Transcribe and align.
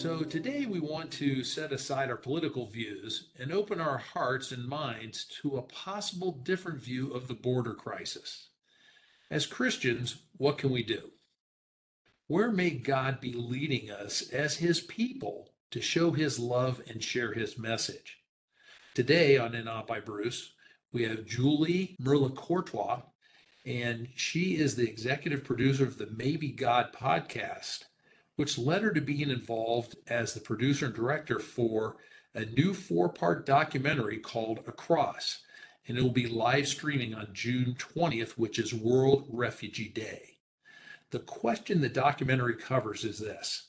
So, 0.00 0.22
today 0.22 0.64
we 0.64 0.80
want 0.80 1.10
to 1.10 1.44
set 1.44 1.72
aside 1.72 2.08
our 2.08 2.16
political 2.16 2.64
views 2.64 3.28
and 3.38 3.52
open 3.52 3.82
our 3.82 3.98
hearts 3.98 4.50
and 4.50 4.66
minds 4.66 5.26
to 5.42 5.58
a 5.58 5.62
possible 5.62 6.32
different 6.32 6.80
view 6.80 7.12
of 7.12 7.28
the 7.28 7.34
border 7.34 7.74
crisis. 7.74 8.48
As 9.30 9.44
Christians, 9.44 10.22
what 10.38 10.56
can 10.56 10.70
we 10.70 10.82
do? 10.82 11.10
Where 12.28 12.50
may 12.50 12.70
God 12.70 13.20
be 13.20 13.34
leading 13.34 13.90
us 13.90 14.22
as 14.30 14.56
His 14.56 14.80
people 14.80 15.50
to 15.70 15.82
show 15.82 16.12
His 16.12 16.38
love 16.38 16.80
and 16.88 17.04
share 17.04 17.34
His 17.34 17.58
message? 17.58 18.20
Today 18.94 19.36
on 19.36 19.54
In 19.54 19.68
Awe 19.68 19.82
by 19.82 20.00
Bruce, 20.00 20.54
we 20.94 21.02
have 21.02 21.26
Julie 21.26 21.98
Mirlicourtois, 22.00 23.02
and 23.66 24.08
she 24.16 24.56
is 24.56 24.76
the 24.76 24.88
executive 24.88 25.44
producer 25.44 25.84
of 25.84 25.98
the 25.98 26.08
Maybe 26.16 26.52
God 26.52 26.94
podcast 26.94 27.80
which 28.40 28.56
led 28.56 28.80
her 28.80 28.90
to 28.90 29.02
being 29.02 29.28
involved 29.28 29.96
as 30.08 30.32
the 30.32 30.40
producer 30.40 30.86
and 30.86 30.94
director 30.94 31.38
for 31.38 31.98
a 32.34 32.42
new 32.46 32.72
four 32.72 33.06
part 33.06 33.44
documentary 33.44 34.16
called 34.16 34.60
Across. 34.66 35.40
And 35.86 35.98
it 35.98 36.00
will 36.00 36.08
be 36.08 36.26
live 36.26 36.66
streaming 36.66 37.14
on 37.14 37.34
June 37.34 37.76
20th, 37.78 38.38
which 38.38 38.58
is 38.58 38.72
World 38.72 39.26
Refugee 39.28 39.90
Day. 39.90 40.38
The 41.10 41.18
question 41.18 41.82
the 41.82 41.90
documentary 41.90 42.56
covers 42.56 43.04
is 43.04 43.18
this 43.18 43.66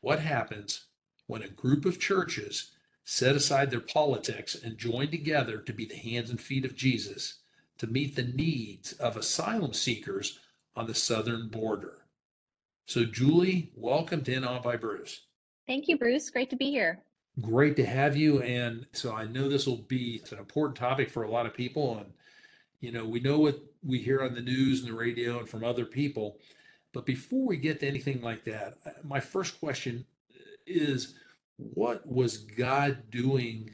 What 0.00 0.18
happens 0.18 0.86
when 1.28 1.42
a 1.42 1.48
group 1.48 1.84
of 1.84 2.00
churches 2.00 2.72
set 3.04 3.36
aside 3.36 3.70
their 3.70 3.78
politics 3.78 4.56
and 4.56 4.76
join 4.76 5.12
together 5.12 5.58
to 5.58 5.72
be 5.72 5.84
the 5.84 5.94
hands 5.94 6.30
and 6.30 6.40
feet 6.40 6.64
of 6.64 6.74
Jesus 6.74 7.42
to 7.78 7.86
meet 7.86 8.16
the 8.16 8.24
needs 8.24 8.94
of 8.94 9.16
asylum 9.16 9.72
seekers 9.72 10.40
on 10.74 10.88
the 10.88 10.94
southern 10.96 11.48
border? 11.48 12.03
So, 12.86 13.04
Julie, 13.04 13.72
welcome 13.74 14.22
to 14.24 14.32
In 14.34 14.44
Awe 14.44 14.60
by 14.60 14.76
Bruce. 14.76 15.22
Thank 15.66 15.88
you, 15.88 15.96
Bruce. 15.96 16.28
Great 16.28 16.50
to 16.50 16.56
be 16.56 16.70
here. 16.70 17.02
Great 17.40 17.76
to 17.76 17.86
have 17.86 18.14
you. 18.14 18.42
And 18.42 18.86
so, 18.92 19.14
I 19.14 19.24
know 19.24 19.48
this 19.48 19.66
will 19.66 19.78
be 19.88 20.22
an 20.30 20.38
important 20.38 20.76
topic 20.76 21.08
for 21.08 21.22
a 21.22 21.30
lot 21.30 21.46
of 21.46 21.54
people. 21.54 21.96
And, 21.98 22.12
you 22.80 22.92
know, 22.92 23.06
we 23.06 23.20
know 23.20 23.38
what 23.38 23.58
we 23.82 23.98
hear 23.98 24.22
on 24.22 24.34
the 24.34 24.42
news 24.42 24.80
and 24.80 24.90
the 24.90 24.96
radio 24.96 25.38
and 25.38 25.48
from 25.48 25.64
other 25.64 25.86
people. 25.86 26.38
But 26.92 27.06
before 27.06 27.46
we 27.46 27.56
get 27.56 27.80
to 27.80 27.88
anything 27.88 28.20
like 28.20 28.44
that, 28.44 28.74
uh, 28.84 28.90
my 29.02 29.18
first 29.18 29.58
question 29.58 30.04
is 30.66 31.14
what 31.56 32.06
was 32.06 32.36
God 32.36 33.10
doing 33.10 33.70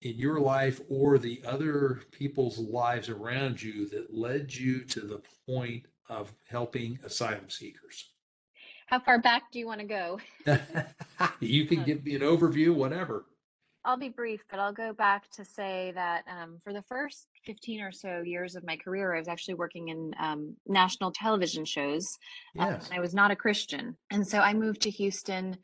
in 0.00 0.16
your 0.16 0.40
life 0.40 0.80
or 0.88 1.18
the 1.18 1.42
other 1.46 2.00
people's 2.12 2.58
lives 2.58 3.10
around 3.10 3.62
you 3.62 3.88
that 3.90 4.14
led 4.14 4.54
you 4.54 4.84
to 4.84 5.00
the 5.00 5.20
point 5.46 5.84
of 6.08 6.32
helping 6.48 6.98
asylum 7.04 7.50
seekers? 7.50 8.13
How 8.94 9.00
far 9.00 9.18
back 9.18 9.50
do 9.50 9.58
you 9.58 9.66
want 9.66 9.80
to 9.80 9.86
go? 9.86 10.20
you 11.40 11.66
can 11.66 11.82
give 11.82 12.04
me 12.04 12.14
an 12.14 12.20
overview, 12.20 12.72
whatever. 12.72 13.24
I'll 13.84 13.96
be 13.96 14.08
brief, 14.08 14.44
but 14.48 14.60
I'll 14.60 14.72
go 14.72 14.92
back 14.92 15.28
to 15.32 15.44
say 15.44 15.90
that 15.96 16.22
um, 16.30 16.60
for 16.62 16.72
the 16.72 16.82
first 16.82 17.26
15 17.44 17.80
or 17.80 17.90
so 17.90 18.20
years 18.20 18.54
of 18.54 18.62
my 18.62 18.76
career, 18.76 19.12
I 19.12 19.18
was 19.18 19.26
actually 19.26 19.54
working 19.54 19.88
in 19.88 20.14
um, 20.20 20.54
national 20.68 21.10
television 21.10 21.64
shows. 21.64 22.16
Uh, 22.56 22.66
yes. 22.66 22.88
I 22.94 23.00
was 23.00 23.14
not 23.14 23.32
a 23.32 23.36
Christian. 23.36 23.96
And 24.12 24.24
so 24.24 24.38
I 24.38 24.54
moved 24.54 24.82
to 24.82 24.90
Houston 24.90 25.56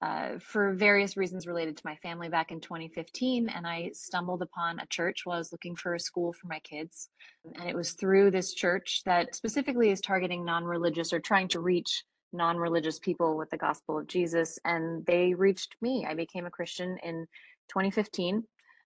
uh, 0.00 0.38
for 0.38 0.72
various 0.72 1.16
reasons 1.16 1.48
related 1.48 1.76
to 1.78 1.82
my 1.84 1.96
family 1.96 2.28
back 2.28 2.52
in 2.52 2.60
2015. 2.60 3.48
And 3.48 3.66
I 3.66 3.90
stumbled 3.92 4.40
upon 4.40 4.78
a 4.78 4.86
church 4.86 5.22
while 5.24 5.34
I 5.34 5.38
was 5.38 5.50
looking 5.50 5.74
for 5.74 5.94
a 5.94 6.00
school 6.00 6.32
for 6.32 6.46
my 6.46 6.60
kids. 6.60 7.08
And 7.56 7.68
it 7.68 7.74
was 7.74 7.94
through 7.94 8.30
this 8.30 8.54
church 8.54 9.02
that 9.04 9.34
specifically 9.34 9.90
is 9.90 10.00
targeting 10.00 10.44
non 10.44 10.62
religious 10.62 11.12
or 11.12 11.18
trying 11.18 11.48
to 11.48 11.58
reach 11.58 12.04
non-religious 12.32 12.98
people 12.98 13.36
with 13.36 13.50
the 13.50 13.56
gospel 13.56 13.98
of 13.98 14.06
Jesus 14.06 14.58
and 14.64 15.04
they 15.06 15.34
reached 15.34 15.76
me. 15.80 16.06
I 16.08 16.14
became 16.14 16.46
a 16.46 16.50
Christian 16.50 16.98
in 17.02 17.26
2015 17.68 18.44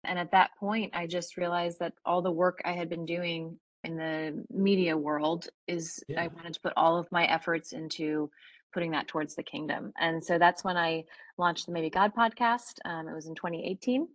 and 0.05 0.19
at 0.19 0.33
that 0.33 0.51
point 0.59 0.95
I 0.95 1.07
just 1.07 1.37
realized 1.37 1.79
that 1.81 1.95
all 2.05 2.23
the 2.23 2.31
work 2.31 2.61
I 2.65 2.73
had 2.73 2.89
been 2.89 3.07
doing 3.07 3.59
in 3.85 3.97
the 3.97 4.45
media 4.51 4.97
world 4.97 5.49
is 5.67 6.03
yeah. 6.09 6.23
I 6.23 6.29
wanted 6.29 6.55
to 6.55 6.61
put 6.61 6.73
all 6.77 6.99
of 6.99 7.11
my 7.13 7.25
efforts 7.27 7.73
into 7.73 8.31
putting 8.73 8.91
that 8.91 9.09
towards 9.09 9.35
the 9.35 9.43
kingdom. 9.43 9.93
And 9.99 10.23
so 10.23 10.39
that's 10.39 10.63
when 10.63 10.77
I 10.77 11.05
launched 11.39 11.67
the 11.67 11.73
Maybe 11.73 11.91
God 11.91 12.13
podcast. 12.15 12.79
Um, 12.85 13.09
it 13.09 13.15
was 13.15 13.27
in 13.27 13.35
2018 13.35 14.07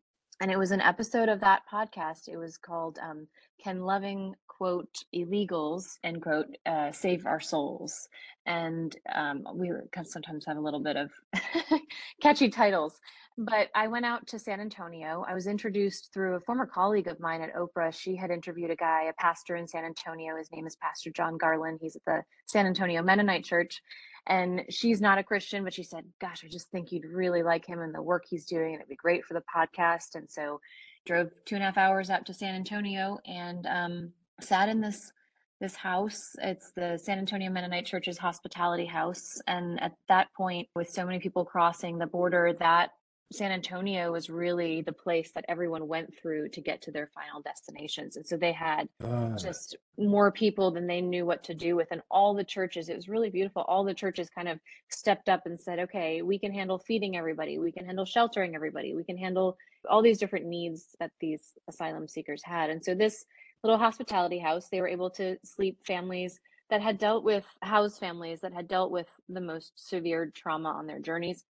and 0.42 0.52
it 0.52 0.58
was 0.58 0.72
an 0.72 0.82
episode 0.82 1.30
of 1.30 1.40
that 1.42 1.62
podcast. 1.72 2.28
It 2.28 2.38
was 2.38 2.58
called 2.58 3.00
um, 3.00 3.28
"Can 3.64 3.82
Loving 3.82 4.36
Quote 4.48 5.04
Illegals 5.16 5.98
End 6.04 6.22
Quote 6.22 6.56
uh, 6.66 6.92
Save 6.92 7.26
Our 7.26 7.40
Souls?" 7.40 8.10
And 8.46 8.96
um, 9.14 9.48
we 9.54 9.72
sometimes 10.04 10.46
have 10.46 10.58
a 10.58 10.62
little 10.62 10.82
bit 10.82 10.98
of 10.98 11.12
catchy 12.22 12.50
titles. 12.50 13.00
But 13.38 13.70
I 13.74 13.88
went 13.88 14.06
out 14.06 14.28
to 14.28 14.40
San 14.40 14.60
Antonio. 14.60 15.26
I 15.28 15.34
was 15.34 15.48
introduced 15.48 16.14
through 16.14 16.36
a 16.36 16.40
former 16.40 16.68
colleague 16.68 17.08
of 17.08 17.20
mine 17.20 17.42
at 17.42 17.56
Oprah. 17.56 17.92
She 17.92 18.16
had 18.16 18.30
interviewed 18.30 18.70
a 18.70 18.76
guy, 18.76 19.06
a 19.06 19.14
pastor 19.14 19.56
in 19.56 19.68
San 19.68 19.86
Antonio. 19.86 20.38
His 20.38 20.52
name 20.52 20.68
is 20.68 20.76
Pastor 20.76 21.10
John 21.10 21.38
Garland. 21.38 21.80
He's 21.82 21.96
at 21.96 22.06
the 22.06 22.24
San 22.46 22.68
Antonio 22.68 23.02
Mennonite 23.02 23.44
Church 23.44 23.82
and 24.28 24.64
she's 24.70 25.02
not 25.02 25.18
a 25.18 25.24
Christian, 25.24 25.64
but 25.64 25.74
she 25.74 25.84
said, 25.84 26.06
Gosh, 26.22 26.44
I 26.44 26.48
just 26.48 26.70
think 26.70 26.92
you'd 26.92 27.06
really 27.06 27.44
like 27.44 27.66
him 27.66 27.82
and 27.82 27.94
the 27.94 28.02
work 28.02 28.24
he's 28.30 28.46
doing, 28.46 28.74
and 28.74 28.76
it'd 28.76 28.90
be 28.90 28.96
great 28.96 29.26
for 29.26 29.34
the 29.34 29.44
podcast. 29.54 30.16
And 30.16 30.30
so 30.30 30.60
drove 31.06 31.30
two 31.46 31.56
and 31.56 31.64
a 31.64 31.68
half 31.68 31.78
hours 31.78 32.10
out 32.10 32.26
to 32.26 32.34
San 32.34 32.56
Antonio 32.56 33.20
and 33.26 33.68
um, 33.68 34.12
sat 34.40 34.70
in 34.70 34.82
this 34.82 35.12
this 35.60 35.76
house. 35.76 36.36
It's 36.42 36.72
the 36.76 36.98
San 36.98 37.20
Antonio 37.20 37.50
Mennonite 37.50 37.86
Church's 37.86 38.18
hospitality 38.18 38.86
house. 38.86 39.40
And 39.48 39.82
at 39.82 39.94
that 40.10 40.28
point, 40.36 40.68
with 40.76 40.90
so 40.90 41.06
many 41.06 41.20
people 41.20 41.46
crossing 41.46 41.98
the 41.98 42.06
border, 42.06 42.54
that 42.60 42.92
San 43.32 43.52
Antonio 43.52 44.12
was 44.12 44.30
really 44.30 44.82
the 44.82 44.94
place 44.94 45.32
that 45.34 45.46
everyone 45.48 45.88
went 45.88 46.14
through 46.20 46.50
to 46.50 46.62
get 46.62 46.82
to 46.84 46.92
their 46.92 47.08
final 47.08 47.42
destinations. 47.42 48.16
And 48.16 48.26
so 48.26 48.38
they 48.38 48.52
had 48.52 48.88
uh. 49.04 49.36
just 49.38 49.76
more 49.98 50.32
people 50.32 50.72
than 50.72 50.86
they 50.86 51.02
knew 51.02 51.26
what 51.26 51.44
to 51.46 51.54
do 51.54 51.76
with. 51.76 51.88
And 51.92 52.02
all 52.12 52.34
the 52.34 52.44
churches, 52.44 52.90
it 52.90 52.96
was 52.96 53.10
really 53.10 53.30
beautiful. 53.30 53.64
All 53.64 53.84
the 53.84 53.94
churches 53.94 54.30
kind 54.30 54.48
of 54.48 54.60
stepped 54.90 55.30
up 55.30 55.42
and 55.46 55.60
said, 55.60 55.80
okay, 55.80 56.22
we 56.22 56.38
can 56.38 56.54
handle 56.54 56.78
feeding 56.78 57.18
everybody, 57.18 57.58
we 57.58 57.72
can 57.72 57.86
handle 57.86 58.06
sheltering 58.06 58.56
everybody, 58.56 58.94
we 58.94 59.04
can 59.04 59.18
handle 59.18 59.58
all 59.90 60.02
these 60.02 60.20
different 60.20 60.46
needs 60.46 60.96
that 61.00 61.12
these 61.20 61.54
asylum 61.68 62.08
seekers 62.08 62.44
had. 62.44 62.70
And 62.70 62.84
so 62.84 62.94
this 62.94 63.26
little 63.64 63.80
hospitality 63.80 64.40
house, 64.40 64.70
they 64.70 64.82
were 64.82 64.88
able 64.88 65.10
to 65.12 65.38
sleep 65.44 65.80
families 65.86 66.40
that 66.70 66.82
had 66.82 66.98
dealt 66.98 67.24
with 67.24 67.46
house 67.62 67.98
families 68.00 68.42
that 68.42 68.54
had 68.54 68.68
dealt 68.68 68.92
with 68.92 69.08
the 69.30 69.42
most 69.42 69.74
severe 69.76 70.32
trauma 70.34 70.70
on 70.70 70.88
their 70.88 71.00
journeys 71.00 71.46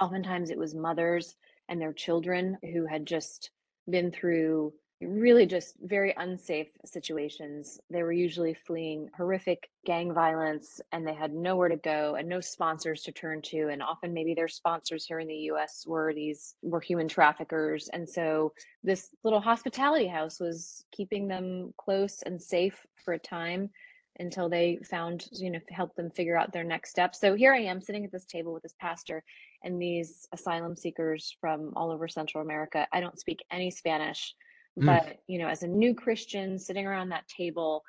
oftentimes 0.00 0.50
it 0.50 0.58
was 0.58 0.74
mothers 0.74 1.36
and 1.68 1.80
their 1.80 1.92
children 1.92 2.58
who 2.72 2.86
had 2.86 3.06
just 3.06 3.50
been 3.88 4.10
through 4.10 4.72
really 5.00 5.46
just 5.46 5.76
very 5.82 6.14
unsafe 6.18 6.68
situations. 6.84 7.80
They 7.88 8.02
were 8.02 8.12
usually 8.12 8.54
fleeing 8.66 9.08
horrific 9.16 9.70
gang 9.86 10.12
violence 10.12 10.80
and 10.92 11.06
they 11.06 11.14
had 11.14 11.32
nowhere 11.32 11.70
to 11.70 11.76
go 11.76 12.16
and 12.16 12.28
no 12.28 12.40
sponsors 12.40 13.02
to 13.04 13.12
turn 13.12 13.40
to. 13.42 13.68
And 13.68 13.82
often 13.82 14.12
maybe 14.12 14.34
their 14.34 14.48
sponsors 14.48 15.06
here 15.06 15.20
in 15.20 15.28
the 15.28 15.48
US 15.52 15.84
were 15.86 16.12
these 16.12 16.54
were 16.62 16.80
human 16.80 17.08
traffickers. 17.08 17.88
And 17.92 18.06
so 18.06 18.52
this 18.84 19.08
little 19.24 19.40
hospitality 19.40 20.06
house 20.06 20.38
was 20.38 20.84
keeping 20.92 21.28
them 21.28 21.72
close 21.78 22.22
and 22.22 22.40
safe 22.40 22.86
for 23.02 23.14
a 23.14 23.18
time 23.18 23.70
until 24.18 24.50
they 24.50 24.78
found, 24.84 25.28
you 25.32 25.50
know, 25.50 25.60
help 25.70 25.94
them 25.94 26.10
figure 26.10 26.36
out 26.36 26.52
their 26.52 26.64
next 26.64 26.90
steps. 26.90 27.18
So 27.18 27.34
here 27.34 27.54
I 27.54 27.60
am 27.60 27.80
sitting 27.80 28.04
at 28.04 28.12
this 28.12 28.26
table 28.26 28.52
with 28.52 28.62
this 28.62 28.74
pastor 28.78 29.24
and 29.62 29.80
these 29.80 30.26
asylum 30.32 30.76
seekers 30.76 31.36
from 31.40 31.72
all 31.76 31.90
over 31.90 32.08
Central 32.08 32.42
America. 32.42 32.86
I 32.92 33.00
don't 33.00 33.18
speak 33.18 33.44
any 33.50 33.70
Spanish, 33.70 34.34
mm. 34.78 34.86
but, 34.86 35.18
you 35.26 35.38
know, 35.38 35.48
as 35.48 35.62
a 35.62 35.68
new 35.68 35.94
Christian 35.94 36.58
sitting 36.58 36.86
around 36.86 37.10
that 37.10 37.28
table 37.28 37.82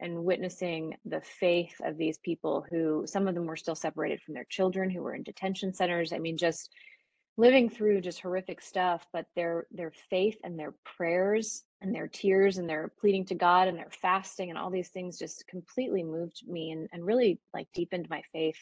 and 0.00 0.24
witnessing 0.24 0.94
the 1.04 1.20
faith 1.20 1.74
of 1.84 1.96
these 1.96 2.18
people 2.18 2.66
who 2.68 3.04
some 3.06 3.28
of 3.28 3.34
them 3.34 3.46
were 3.46 3.56
still 3.56 3.76
separated 3.76 4.20
from 4.20 4.34
their 4.34 4.46
children 4.48 4.90
who 4.90 5.02
were 5.02 5.14
in 5.14 5.22
detention 5.22 5.72
centers. 5.72 6.12
I 6.12 6.18
mean, 6.18 6.36
just 6.36 6.70
living 7.36 7.68
through 7.68 8.00
just 8.00 8.20
horrific 8.20 8.60
stuff 8.60 9.06
but 9.12 9.26
their 9.34 9.66
their 9.72 9.92
faith 10.10 10.38
and 10.44 10.58
their 10.58 10.72
prayers 10.84 11.64
and 11.80 11.94
their 11.94 12.06
tears 12.06 12.58
and 12.58 12.68
their 12.68 12.92
pleading 13.00 13.24
to 13.24 13.34
god 13.34 13.66
and 13.66 13.76
their 13.76 13.90
fasting 13.90 14.50
and 14.50 14.58
all 14.58 14.70
these 14.70 14.90
things 14.90 15.18
just 15.18 15.46
completely 15.48 16.02
moved 16.02 16.42
me 16.46 16.70
and, 16.70 16.88
and 16.92 17.04
really 17.04 17.40
like 17.52 17.66
deepened 17.74 18.08
my 18.08 18.22
faith 18.32 18.58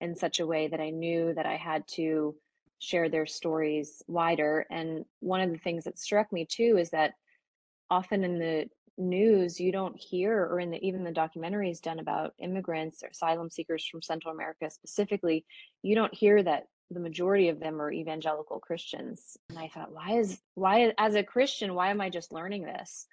in 0.00 0.14
such 0.14 0.40
a 0.40 0.46
way 0.46 0.68
that 0.68 0.80
i 0.80 0.90
knew 0.90 1.32
that 1.34 1.46
i 1.46 1.56
had 1.56 1.86
to 1.86 2.34
share 2.84 3.08
their 3.08 3.26
stories 3.26 4.02
wider. 4.06 4.66
And 4.70 5.04
one 5.20 5.40
of 5.40 5.50
the 5.50 5.58
things 5.58 5.84
that 5.84 5.98
struck 5.98 6.32
me 6.32 6.46
too 6.48 6.76
is 6.78 6.90
that 6.90 7.14
often 7.90 8.24
in 8.24 8.38
the 8.38 8.66
news 8.96 9.58
you 9.58 9.72
don't 9.72 9.98
hear 9.98 10.38
or 10.44 10.60
in 10.60 10.70
the 10.70 10.86
even 10.86 11.02
the 11.02 11.10
documentaries 11.10 11.80
done 11.80 11.98
about 11.98 12.32
immigrants 12.38 13.02
or 13.02 13.08
asylum 13.08 13.50
seekers 13.50 13.84
from 13.84 14.02
Central 14.02 14.32
America 14.32 14.70
specifically, 14.70 15.44
you 15.82 15.94
don't 15.94 16.14
hear 16.14 16.42
that 16.42 16.64
the 16.90 17.00
majority 17.00 17.48
of 17.48 17.58
them 17.58 17.80
are 17.80 17.90
evangelical 17.90 18.60
Christians. 18.60 19.36
And 19.48 19.58
I 19.58 19.68
thought, 19.68 19.92
why 19.92 20.18
is 20.18 20.38
why 20.54 20.92
as 20.98 21.14
a 21.14 21.22
Christian, 21.22 21.74
why 21.74 21.90
am 21.90 22.00
I 22.00 22.10
just 22.10 22.32
learning 22.32 22.64
this? 22.64 23.06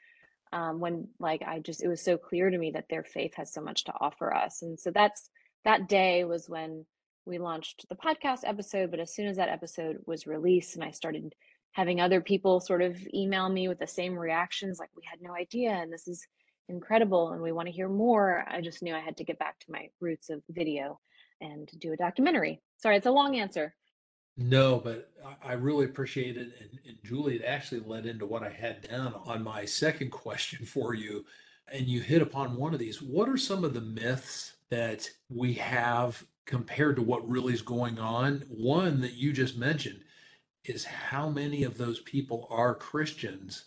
Um, 0.54 0.82
when 0.82 1.08
like 1.18 1.42
I 1.48 1.60
just 1.60 1.82
it 1.82 1.88
was 1.88 2.02
so 2.02 2.18
clear 2.18 2.50
to 2.50 2.58
me 2.58 2.72
that 2.72 2.90
their 2.90 3.04
faith 3.04 3.36
has 3.36 3.54
so 3.54 3.62
much 3.62 3.86
to 3.86 3.94
offer 4.00 4.34
us. 4.34 4.62
And 4.62 4.78
so 4.78 4.92
that's 4.92 5.30
that 5.66 5.88
day 5.88 6.24
was 6.24 6.50
when 6.50 6.86
we 7.26 7.38
launched 7.38 7.86
the 7.90 7.96
podcast 7.96 8.40
episode. 8.44 8.92
But 8.92 9.00
as 9.00 9.14
soon 9.14 9.28
as 9.28 9.38
that 9.38 9.50
episode 9.50 9.98
was 10.06 10.28
released 10.28 10.76
and 10.76 10.84
I 10.84 10.92
started 10.92 11.34
having 11.74 12.02
other 12.02 12.22
people 12.22 12.60
sort 12.60 12.82
of 12.82 12.98
email 13.14 13.48
me 13.50 13.68
with 13.68 13.80
the 13.80 13.88
same 13.88 14.18
reactions, 14.18 14.80
like 14.80 14.90
we 14.96 15.04
had 15.06 15.22
no 15.22 15.34
idea 15.34 15.72
and 15.72 15.92
this 15.92 16.08
is 16.08 16.26
incredible 16.68 17.32
and 17.32 17.42
we 17.42 17.52
want 17.52 17.68
to 17.68 17.74
hear 17.74 17.90
more, 17.90 18.46
I 18.48 18.62
just 18.62 18.82
knew 18.82 18.96
I 18.96 19.00
had 19.00 19.18
to 19.18 19.24
get 19.24 19.40
back 19.40 19.60
to 19.60 19.72
my 19.72 19.88
roots 20.00 20.30
of 20.30 20.42
video 20.50 21.00
and 21.40 21.70
do 21.80 21.94
a 21.94 21.98
documentary. 21.98 22.62
Sorry, 22.78 22.98
it's 22.98 23.08
a 23.08 23.12
long 23.12 23.36
answer. 23.38 23.74
No, 24.38 24.80
but 24.80 25.12
I 25.44 25.54
really 25.54 25.86
appreciate 25.86 26.38
it. 26.38 26.54
And, 26.60 26.80
and 26.88 26.98
Julie, 27.04 27.36
it 27.36 27.46
actually 27.46 27.82
led 27.82 28.06
into 28.06 28.26
what 28.26 28.44
I 28.44 28.50
had 28.50 28.88
down 28.88 29.16
on 29.26 29.44
my 29.44 29.66
second 29.66 30.12
question 30.12 30.66
for 30.66 30.94
you. 30.94 31.26
And 31.72 31.88
you 31.88 32.02
hit 32.02 32.22
upon 32.22 32.58
one 32.58 32.74
of 32.74 32.80
these. 32.80 33.02
What 33.02 33.30
are 33.30 33.38
some 33.38 33.64
of 33.64 33.74
the 33.74 33.82
myths 33.82 34.54
that 34.70 35.10
we 35.30 35.54
have 35.54 36.26
compared 36.46 36.98
to 36.98 37.02
what 37.02 37.28
really 37.30 37.54
is 37.54 37.62
going 37.62 37.98
on? 37.98 38.44
One 38.50 39.02
that 39.02 39.14
you 39.14 39.32
just 39.32 39.58
mentioned 39.58 40.02
is 40.66 40.86
how 40.86 41.30
many 41.30 41.64
of 41.64 41.78
those 41.78 42.00
people 42.02 42.48
are 42.50 42.76
Christians 42.76 43.66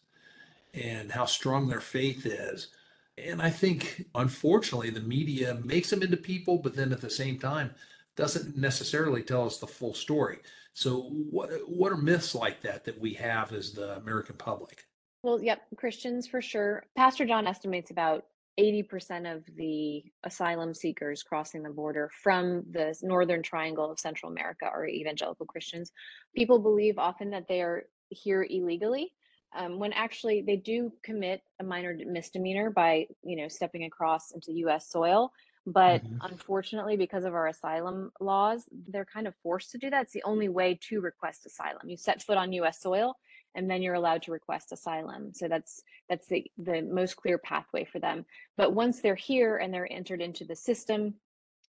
and 0.72 1.12
how 1.12 1.24
strong 1.24 1.68
their 1.68 1.80
faith 1.80 2.26
is. 2.26 2.68
And 3.16 3.40
I 3.40 3.50
think, 3.50 4.06
unfortunately, 4.14 4.90
the 4.90 5.00
media 5.00 5.60
makes 5.64 5.90
them 5.90 6.02
into 6.02 6.16
people, 6.16 6.58
but 6.58 6.74
then 6.74 6.92
at 6.92 7.00
the 7.00 7.10
same 7.10 7.38
time, 7.38 7.74
doesn't 8.16 8.56
necessarily 8.56 9.22
tell 9.22 9.46
us 9.46 9.58
the 9.58 9.66
full 9.66 9.94
story. 9.94 10.38
So, 10.72 11.02
what 11.30 11.50
what 11.68 11.92
are 11.92 11.96
myths 11.96 12.34
like 12.34 12.62
that 12.62 12.84
that 12.84 13.00
we 13.00 13.14
have 13.14 13.52
as 13.52 13.72
the 13.72 13.96
American 13.96 14.36
public? 14.36 14.86
Well, 15.24 15.42
yep, 15.42 15.62
Christians 15.78 16.26
for 16.28 16.42
sure. 16.42 16.84
Pastor 16.96 17.24
John 17.24 17.46
estimates 17.46 17.90
about 17.90 18.26
80% 18.60 19.26
of 19.34 19.44
the 19.56 20.04
asylum 20.22 20.74
seekers 20.74 21.22
crossing 21.22 21.62
the 21.62 21.70
border 21.70 22.10
from 22.22 22.62
the 22.70 22.94
northern 23.02 23.42
triangle 23.42 23.90
of 23.90 23.98
Central 23.98 24.30
America 24.30 24.66
are 24.66 24.86
evangelical 24.86 25.46
Christians. 25.46 25.92
People 26.36 26.58
believe 26.58 26.98
often 26.98 27.30
that 27.30 27.48
they 27.48 27.62
are 27.62 27.84
here 28.10 28.46
illegally. 28.48 29.14
Um, 29.56 29.78
when 29.78 29.94
actually 29.94 30.42
they 30.42 30.56
do 30.56 30.92
commit 31.02 31.42
a 31.60 31.64
minor 31.64 31.96
misdemeanor 32.06 32.70
by 32.70 33.06
you 33.22 33.36
know 33.36 33.48
stepping 33.48 33.84
across 33.84 34.32
into 34.32 34.52
U.S. 34.66 34.90
soil, 34.90 35.32
but 35.66 36.02
hmm 36.02 36.18
unfortunately, 36.22 36.98
because 36.98 37.24
of 37.24 37.34
our 37.34 37.48
asylum 37.48 38.12
laws, 38.20 38.68
they're 38.88 39.06
kind 39.06 39.26
of 39.26 39.34
forced 39.42 39.70
to 39.72 39.78
do 39.78 39.90
that. 39.90 40.02
It's 40.02 40.12
the 40.12 40.24
only 40.24 40.48
way 40.48 40.78
to 40.90 41.00
request 41.00 41.46
asylum. 41.46 41.88
You 41.88 41.96
set 41.96 42.22
foot 42.22 42.36
on 42.36 42.52
US 42.52 42.80
soil 42.82 43.16
and 43.54 43.70
then 43.70 43.82
you're 43.82 43.94
allowed 43.94 44.22
to 44.22 44.32
request 44.32 44.72
asylum. 44.72 45.32
So 45.32 45.48
that's 45.48 45.82
that's 46.08 46.26
the, 46.26 46.44
the 46.58 46.82
most 46.82 47.16
clear 47.16 47.38
pathway 47.38 47.84
for 47.84 47.98
them. 47.98 48.24
But 48.56 48.74
once 48.74 49.00
they're 49.00 49.14
here 49.14 49.56
and 49.56 49.72
they're 49.72 49.90
entered 49.90 50.20
into 50.20 50.44
the 50.44 50.56
system 50.56 51.14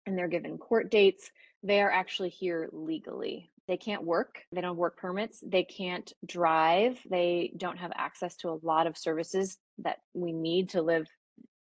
and 0.06 0.18
they're 0.18 0.28
given 0.28 0.58
court 0.58 0.92
dates, 0.92 1.32
they 1.64 1.82
are 1.82 1.92
actually 1.92 2.30
here 2.30 2.70
legally. 2.72 3.50
They 3.68 3.78
can't 3.78 4.04
work, 4.04 4.40
they 4.52 4.60
don't 4.60 4.76
work 4.76 4.98
permits, 4.98 5.42
they 5.46 5.64
can't 5.64 6.12
drive, 6.26 7.00
they 7.10 7.54
don't 7.56 7.78
have 7.78 7.94
access 7.96 8.36
to 8.38 8.50
a 8.50 8.60
lot 8.62 8.88
of 8.88 8.98
services 8.98 9.58
that 9.78 10.00
we 10.14 10.34
need 10.34 10.70
to 10.70 10.82
live 10.82 11.08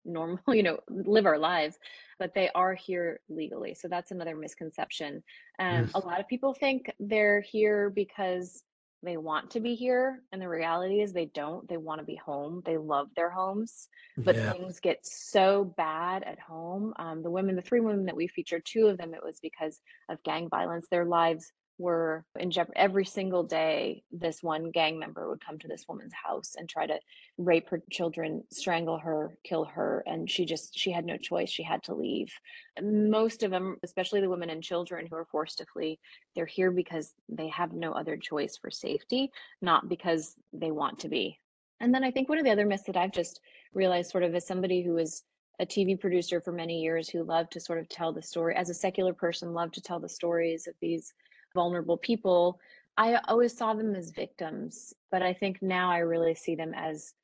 normal, 0.05 0.41
you 0.49 0.65
know, 0.65 0.79
live 0.89 1.27
our 1.27 1.39
lives, 1.39 1.79
but 2.19 2.35
they 2.35 2.51
are 2.57 2.75
here 2.75 3.21
legally. 3.29 3.75
So 3.75 3.87
that's 3.87 4.11
another 4.11 4.35
misconception. 4.35 5.23
Um, 5.61 5.91
a 5.95 6.01
lot 6.01 6.19
of 6.21 6.27
people 6.27 6.55
think 6.55 6.91
they're 6.99 7.41
here 7.41 7.91
because 7.91 8.65
they 9.03 9.17
want 9.17 9.51
to 9.51 9.61
be 9.61 9.75
here. 9.75 10.23
And 10.33 10.41
the 10.41 10.49
reality 10.49 11.01
is 11.01 11.13
they 11.13 11.27
don't. 11.27 11.69
They 11.69 11.77
want 11.77 12.01
to 12.01 12.05
be 12.05 12.17
home. 12.17 12.63
They 12.65 12.77
love 12.77 13.09
their 13.17 13.31
homes, 13.31 13.89
but 14.17 14.37
Yeah. 14.37 14.53
things 14.53 14.81
get 14.81 15.05
so 15.05 15.65
bad 15.77 16.23
at 16.23 16.39
home. 16.39 16.95
Um, 16.97 17.23
the 17.23 17.31
women, 17.31 17.57
the 17.57 17.63
three 17.63 17.81
women 17.81 18.05
that 18.07 18.17
we 18.17 18.29
featured, 18.29 18.65
two 18.65 18.87
of 18.87 18.99
them, 18.99 19.15
it 19.15 19.25
was 19.25 19.41
because 19.41 19.81
of 20.09 20.23
gang 20.23 20.49
violence. 20.49 20.87
Their 20.89 21.05
lives 21.05 21.53
were 21.79 22.25
in 22.39 22.51
jeopardy 22.51 22.79
every 22.79 23.05
single 23.05 23.43
day. 23.43 24.03
This 24.13 24.43
one 24.43 24.71
gang 24.71 24.99
member 24.99 25.29
would 25.29 25.45
come 25.45 25.59
to 25.59 25.69
this 25.69 25.85
woman's 25.89 26.13
house 26.13 26.55
and 26.57 26.69
try 26.69 26.87
to 26.87 26.99
rape 27.39 27.69
her 27.71 27.83
children, 27.91 28.45
strangle 28.51 28.99
her, 28.99 29.37
kill 29.45 29.65
her, 29.65 30.03
and 30.07 30.31
she 30.31 30.45
just 30.45 30.79
she 30.79 30.93
had 30.93 31.05
no 31.05 31.17
choice. 31.17 31.51
She 31.51 31.63
had 31.63 31.83
to 31.85 31.95
leave. 31.95 32.33
Most 32.81 33.43
of 33.43 33.51
them, 33.51 33.77
especially 33.83 34.21
the 34.21 34.31
women 34.31 34.51
and 34.51 34.63
children 34.63 35.07
who 35.07 35.17
are 35.17 35.27
forced 35.27 35.59
to 35.59 35.67
flee, 35.67 35.99
they're 36.35 36.47
here 36.47 36.71
because 36.71 37.15
they 37.29 37.49
have 37.49 37.73
no 37.73 37.93
other 37.93 38.17
choice 38.17 38.57
for 38.57 38.71
safety, 38.71 39.31
not 39.61 39.89
because 39.89 40.37
they 40.53 40.71
want 40.71 41.01
to 41.01 41.09
be. 41.09 41.39
And 41.81 41.93
then 41.93 42.05
I 42.05 42.13
think 42.13 42.29
one 42.29 42.39
of 42.39 42.45
the 42.45 42.53
other 42.53 42.67
myths 42.67 42.85
that 42.85 42.97
I've 42.97 43.13
just 43.13 43.41
realized, 43.75 44.11
sort 44.11 44.25
of 44.25 44.35
as 44.35 44.47
somebody 44.47 44.83
who 44.83 44.95
was 44.95 45.25
a 45.59 45.67
TV 45.67 45.99
producer 45.99 46.41
for 46.41 46.53
many 46.53 46.81
years, 46.81 47.09
who 47.09 47.25
loved 47.25 47.53
to 47.53 47.61
sort 47.61 47.79
of 47.79 47.89
tell 47.89 48.13
the 48.13 48.23
story 48.23 48.55
as 48.55 48.71
a 48.71 48.75
secular 48.75 49.13
person, 49.13 49.53
loved 49.53 49.75
to 49.75 49.81
tell 49.81 50.01
the 50.01 50.09
stories 50.09 50.67
of 50.67 50.75
these 50.81 51.13
vulnerable 51.55 51.97
people. 51.97 52.61
I 52.97 53.19
always 53.29 53.57
saw 53.57 53.75
them 53.75 53.95
as 53.95 54.11
victims, 54.11 54.93
but 55.11 55.23
I 55.23 55.33
think 55.33 55.63
now 55.63 55.91
I 55.91 55.99
really 55.99 56.35
see 56.35 56.55
them 56.55 56.75
as 56.75 57.15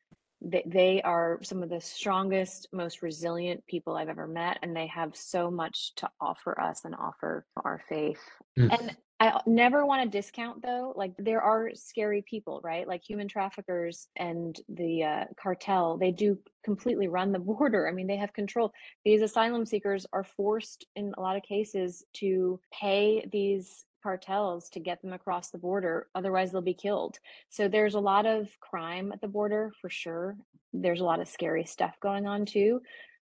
they, 0.40 0.62
they 0.66 1.02
are 1.02 1.40
some 1.42 1.62
of 1.62 1.68
the 1.68 1.80
strongest, 1.80 2.68
most 2.72 3.02
resilient 3.02 3.66
people 3.66 3.96
I've 3.96 4.08
ever 4.08 4.26
met, 4.26 4.58
and 4.62 4.74
they 4.74 4.86
have 4.86 5.16
so 5.16 5.50
much 5.50 5.94
to 5.96 6.08
offer 6.20 6.58
us 6.60 6.84
and 6.84 6.94
offer 6.94 7.44
our 7.64 7.82
faith. 7.88 8.20
Mm. 8.58 8.78
And 8.78 8.96
I 9.20 9.40
never 9.46 9.84
want 9.84 10.04
to 10.04 10.16
discount 10.16 10.62
though, 10.62 10.92
like 10.94 11.12
there 11.18 11.42
are 11.42 11.70
scary 11.74 12.22
people, 12.22 12.60
right? 12.62 12.86
Like 12.86 13.02
human 13.02 13.26
traffickers 13.26 14.06
and 14.14 14.58
the 14.68 15.02
uh, 15.02 15.24
cartel, 15.40 15.98
they 15.98 16.12
do 16.12 16.38
completely 16.64 17.08
run 17.08 17.32
the 17.32 17.38
border. 17.40 17.88
I 17.88 17.92
mean, 17.92 18.06
they 18.06 18.16
have 18.16 18.32
control. 18.32 18.72
These 19.04 19.22
asylum 19.22 19.66
seekers 19.66 20.06
are 20.12 20.22
forced 20.22 20.86
in 20.94 21.12
a 21.18 21.20
lot 21.20 21.36
of 21.36 21.42
cases 21.42 22.04
to 22.14 22.60
pay 22.72 23.26
these 23.32 23.84
cartels 24.02 24.68
to 24.68 24.80
get 24.80 25.00
them 25.02 25.12
across 25.12 25.50
the 25.50 25.58
border 25.58 26.06
otherwise 26.14 26.52
they'll 26.52 26.60
be 26.60 26.74
killed 26.74 27.18
so 27.48 27.68
there's 27.68 27.94
a 27.94 28.00
lot 28.00 28.26
of 28.26 28.48
crime 28.60 29.12
at 29.12 29.20
the 29.20 29.28
border 29.28 29.70
for 29.80 29.90
sure 29.90 30.36
there's 30.72 31.00
a 31.00 31.04
lot 31.04 31.20
of 31.20 31.28
scary 31.28 31.64
stuff 31.64 31.96
going 32.00 32.26
on 32.26 32.44
too 32.44 32.80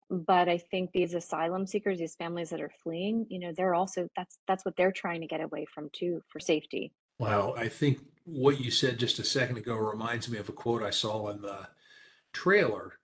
but 0.09 0.47
i 0.47 0.57
think 0.57 0.91
these 0.91 1.13
asylum 1.13 1.65
seekers 1.65 1.99
these 1.99 2.15
families 2.15 2.49
that 2.49 2.61
are 2.61 2.71
fleeing 2.83 3.25
you 3.29 3.39
know 3.39 3.51
they're 3.55 3.75
also 3.75 4.07
that's 4.15 4.37
that's 4.47 4.65
what 4.65 4.75
they're 4.75 4.91
trying 4.91 5.21
to 5.21 5.27
get 5.27 5.41
away 5.41 5.65
from 5.73 5.89
too 5.93 6.21
for 6.29 6.39
safety 6.39 6.91
Wow. 7.19 7.53
I 7.57 7.69
think 7.69 7.99
what 8.25 8.59
you 8.59 8.71
said 8.71 8.97
just 8.97 9.19
a 9.19 9.23
second 9.23 9.57
ago 9.57 9.75
reminds 9.75 10.29
me 10.29 10.37
of 10.37 10.49
a 10.49 10.53
quote 10.53 10.83
I 10.83 10.89
saw 10.89 11.29
in 11.29 11.41
the 11.41 11.67
trailer 12.33 12.99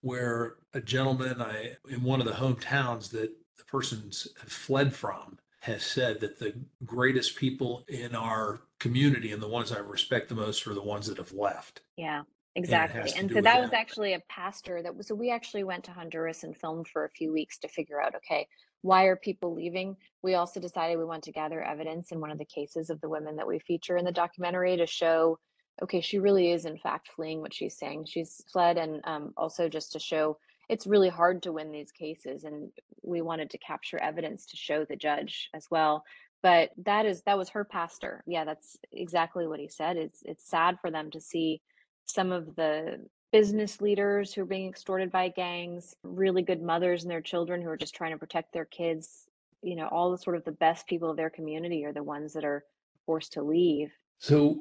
where 0.00 0.56
a 0.72 0.80
gentleman 0.80 1.40
I 1.40 1.76
in 1.88 2.02
one 2.02 2.20
of 2.20 2.26
the 2.26 2.32
hometowns 2.32 3.10
that 3.10 3.30
the 3.56 3.64
person's 3.64 4.28
have 4.40 4.50
fled 4.50 4.94
from 4.94 5.38
has 5.64 5.82
said 5.82 6.20
that 6.20 6.38
the 6.38 6.52
greatest 6.84 7.36
people 7.36 7.86
in 7.88 8.14
our 8.14 8.60
community 8.78 9.32
and 9.32 9.40
the 9.40 9.48
ones 9.48 9.72
I 9.72 9.78
respect 9.78 10.28
the 10.28 10.34
most 10.34 10.66
are 10.66 10.74
the 10.74 10.82
ones 10.82 11.06
that 11.06 11.16
have 11.16 11.32
left. 11.32 11.80
yeah 11.96 12.22
exactly 12.54 13.10
to 13.10 13.18
and 13.18 13.30
so 13.30 13.36
with 13.36 13.44
that 13.44 13.60
was 13.60 13.70
that. 13.70 13.80
actually 13.80 14.12
a 14.12 14.20
pastor 14.28 14.82
that 14.82 14.94
was 14.94 15.08
so 15.08 15.14
we 15.14 15.30
actually 15.30 15.64
went 15.64 15.82
to 15.84 15.90
honduras 15.90 16.44
and 16.44 16.54
filmed 16.56 16.86
for 16.86 17.06
a 17.06 17.10
few 17.10 17.32
weeks 17.32 17.58
to 17.58 17.68
figure 17.68 18.00
out 18.00 18.14
okay 18.14 18.46
why 18.82 19.04
are 19.04 19.16
people 19.16 19.54
leaving 19.54 19.96
we 20.22 20.34
also 20.34 20.60
decided 20.60 20.98
we 20.98 21.04
want 21.04 21.24
to 21.24 21.32
gather 21.32 21.62
evidence 21.62 22.12
in 22.12 22.20
one 22.20 22.30
of 22.30 22.38
the 22.38 22.44
cases 22.44 22.90
of 22.90 23.00
the 23.00 23.08
women 23.08 23.34
that 23.36 23.46
we 23.46 23.58
feature 23.58 23.96
in 23.96 24.04
the 24.04 24.12
documentary 24.12 24.76
to 24.76 24.86
show 24.86 25.38
okay 25.82 26.02
she 26.02 26.18
really 26.18 26.52
is 26.52 26.66
in 26.66 26.76
fact 26.76 27.08
fleeing 27.16 27.40
what 27.40 27.54
she's 27.54 27.76
saying 27.76 28.04
she's 28.04 28.44
fled 28.52 28.76
and 28.76 29.00
um, 29.04 29.32
also 29.36 29.68
just 29.68 29.92
to 29.92 29.98
show 29.98 30.36
it's 30.68 30.86
really 30.86 31.08
hard 31.08 31.42
to 31.42 31.52
win 31.52 31.70
these 31.70 31.92
cases 31.92 32.44
and 32.44 32.70
we 33.02 33.22
wanted 33.22 33.50
to 33.50 33.58
capture 33.58 33.98
evidence 33.98 34.46
to 34.46 34.56
show 34.56 34.84
the 34.84 34.96
judge 34.96 35.50
as 35.54 35.66
well 35.70 36.04
but 36.44 36.72
that 36.84 37.06
is 37.06 37.22
that 37.22 37.38
was 37.38 37.48
her 37.48 37.64
pastor. 37.64 38.22
Yeah 38.26 38.44
that's 38.44 38.76
exactly 38.92 39.46
what 39.46 39.58
he 39.58 39.66
said. 39.66 39.96
It's 39.96 40.22
it's 40.26 40.46
sad 40.46 40.78
for 40.78 40.90
them 40.90 41.10
to 41.12 41.20
see 41.20 41.62
some 42.04 42.32
of 42.32 42.54
the 42.54 42.98
business 43.32 43.80
leaders 43.80 44.34
who 44.34 44.42
are 44.42 44.46
being 44.46 44.68
extorted 44.68 45.10
by 45.10 45.30
gangs 45.30 45.96
really 46.04 46.42
good 46.42 46.60
mothers 46.60 47.02
and 47.02 47.10
their 47.10 47.22
children 47.22 47.62
who 47.62 47.70
are 47.70 47.78
just 47.78 47.94
trying 47.94 48.12
to 48.12 48.18
protect 48.18 48.52
their 48.52 48.66
kids. 48.66 49.24
You 49.62 49.74
know 49.74 49.88
all 49.88 50.10
the 50.10 50.18
sort 50.18 50.36
of 50.36 50.44
the 50.44 50.52
best 50.52 50.86
people 50.86 51.10
of 51.10 51.16
their 51.16 51.30
community 51.30 51.82
are 51.86 51.94
the 51.94 52.02
ones 52.02 52.34
that 52.34 52.44
are 52.44 52.62
forced 53.06 53.32
to 53.32 53.42
leave. 53.42 53.90
So, 54.18 54.58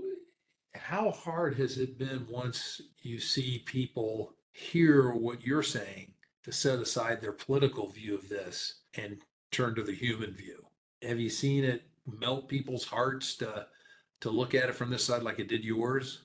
how 0.76 1.12
hard 1.12 1.56
has 1.56 1.78
it 1.78 1.98
been 1.98 2.28
once 2.30 2.80
you 3.02 3.20
see 3.20 3.62
people 3.66 4.36
hear 4.54 5.12
what 5.12 5.46
you're 5.46 5.64
saying 5.64 6.14
to 6.44 6.52
set 6.52 6.80
aside 6.80 7.20
their 7.20 7.34
political 7.34 7.90
view 7.90 8.16
of 8.16 8.30
this 8.30 8.82
and 8.94 9.18
turn 9.52 9.76
to 9.76 9.84
the 9.84 9.94
human 9.94 10.34
view? 10.34 10.66
Have 11.02 11.20
you 11.20 11.30
seen 11.30 11.64
it 11.64 11.84
melt 12.06 12.48
people's 12.48 12.86
hearts 12.86 13.36
to 13.38 13.68
to 14.22 14.30
look 14.30 14.56
at 14.56 14.70
it 14.70 14.76
from 14.76 14.90
this 14.90 15.04
side 15.04 15.22
like 15.22 15.40
it 15.40 15.50
did 15.50 15.66
yours? 15.66 16.22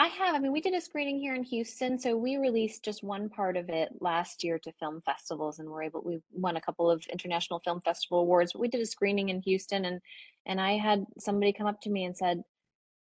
I 0.00 0.06
have. 0.06 0.36
I 0.36 0.38
mean, 0.38 0.52
we 0.52 0.60
did 0.60 0.74
a 0.74 0.80
screening 0.80 1.18
here 1.18 1.34
in 1.34 1.42
Houston, 1.42 1.98
so 1.98 2.16
we 2.16 2.36
released 2.36 2.84
just 2.84 3.02
one 3.02 3.28
part 3.28 3.56
of 3.56 3.68
it 3.68 3.88
last 4.00 4.44
year 4.44 4.56
to 4.60 4.70
film 4.72 5.02
festivals, 5.04 5.58
and 5.58 5.68
we're 5.68 5.82
able. 5.82 6.02
We 6.04 6.20
won 6.32 6.56
a 6.56 6.60
couple 6.60 6.88
of 6.88 7.04
international 7.12 7.58
film 7.64 7.80
festival 7.80 8.20
awards. 8.20 8.52
But 8.52 8.60
we 8.60 8.68
did 8.68 8.80
a 8.80 8.86
screening 8.86 9.30
in 9.30 9.40
Houston, 9.42 9.86
and 9.86 10.00
and 10.46 10.60
I 10.60 10.76
had 10.76 11.04
somebody 11.18 11.52
come 11.52 11.66
up 11.66 11.80
to 11.82 11.90
me 11.90 12.04
and 12.04 12.16
said, 12.16 12.42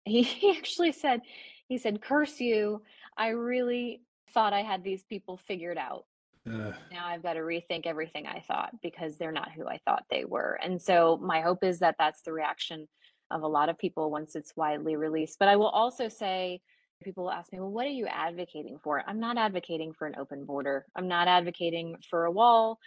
he, 0.05 0.23
he 0.23 0.51
actually 0.51 0.93
said, 0.93 1.21
he 1.67 1.77
said, 1.77 2.01
"Curse 2.01 2.39
you! 2.39 2.81
I 3.17 3.29
really 3.29 4.01
thought 4.33 4.53
I 4.53 4.61
had 4.61 4.83
these 4.83 5.03
people 5.03 5.37
figured 5.37 5.77
out. 5.77 6.05
Uh, 6.47 6.73
Now 6.91 7.07
I've 7.07 7.23
got 7.23 7.33
to 7.33 7.39
rethink 7.39 7.85
everything 7.85 8.27
I 8.27 8.39
thought 8.41 8.71
because 8.81 9.17
they're 9.17 9.31
not 9.31 9.51
who 9.51 9.67
I 9.67 9.79
thought 9.85 10.05
they 10.09 10.25
were." 10.25 10.59
And 10.61 10.81
so 10.81 11.17
my 11.17 11.41
hope 11.41 11.63
is 11.63 11.79
that 11.79 11.95
that's 11.97 12.21
the 12.21 12.33
reaction 12.33 12.87
of 13.31 13.41
a 13.41 13.47
lot 13.47 13.69
of 13.69 13.77
people 13.77 14.11
once 14.11 14.35
it's 14.35 14.55
widely 14.55 14.95
released. 14.95 15.39
But 15.39 15.47
I 15.47 15.55
will 15.55 15.69
also 15.69 16.07
say 16.09 16.61
people 17.03 17.25
will 17.25 17.31
ask 17.31 17.51
me, 17.51 17.59
well, 17.59 17.71
what 17.71 17.85
are 17.85 17.89
you 17.89 18.07
advocating 18.07 18.77
for? 18.83 19.03
I'm 19.05 19.19
not 19.19 19.37
advocating 19.37 19.93
for 19.93 20.07
an 20.07 20.15
open 20.17 20.45
border. 20.45 20.85
I'm 20.95 21.07
not 21.07 21.27
advocating 21.27 21.97
for 22.09 22.25
a 22.25 22.31
wall. 22.31 22.79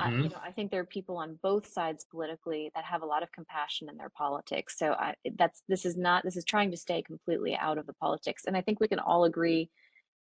I, 0.00 0.10
you 0.10 0.28
know, 0.30 0.40
I 0.42 0.50
think 0.50 0.70
there 0.70 0.80
are 0.80 0.86
people 0.86 1.16
on 1.18 1.38
both 1.42 1.66
sides 1.66 2.06
politically 2.10 2.70
that 2.74 2.84
have 2.84 3.02
a 3.02 3.06
lot 3.06 3.22
of 3.22 3.32
compassion 3.32 3.88
in 3.88 3.96
their 3.96 4.10
politics. 4.10 4.78
So 4.78 4.92
I, 4.92 5.14
that's 5.36 5.62
this 5.68 5.84
is 5.84 5.96
not 5.96 6.24
this 6.24 6.36
is 6.36 6.44
trying 6.44 6.70
to 6.70 6.76
stay 6.76 7.02
completely 7.02 7.54
out 7.56 7.78
of 7.78 7.86
the 7.86 7.92
politics. 7.94 8.44
And 8.46 8.56
I 8.56 8.62
think 8.62 8.80
we 8.80 8.88
can 8.88 8.98
all 8.98 9.24
agree 9.24 9.70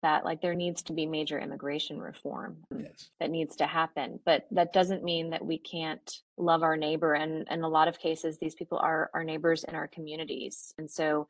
that 0.04 0.24
like 0.24 0.42
there 0.42 0.54
needs 0.54 0.84
to 0.84 0.94
be 0.94 1.06
major 1.08 1.40
immigration 1.40 2.00
reform 2.00 2.58
um, 2.72 2.82
Yes. 2.82 3.10
that 3.20 3.32
needs 3.32 3.56
to 3.58 3.66
happen. 3.66 4.20
But 4.24 4.46
that 4.52 4.72
doesn't 4.74 5.04
mean 5.04 5.32
that 5.32 5.44
we 5.44 5.58
can't 5.58 6.20
love 6.38 6.62
our 6.62 6.78
neighbor. 6.78 7.14
And 7.14 7.48
in 7.50 7.64
a 7.64 7.68
lot 7.68 7.88
of 7.88 7.98
cases, 7.98 8.38
these 8.38 8.54
people 8.54 8.78
are 8.78 9.10
our 9.16 9.24
neighbors 9.24 9.64
in 9.64 9.74
our 9.74 9.88
communities. 9.88 10.74
And 10.78 10.90
so 10.90 11.28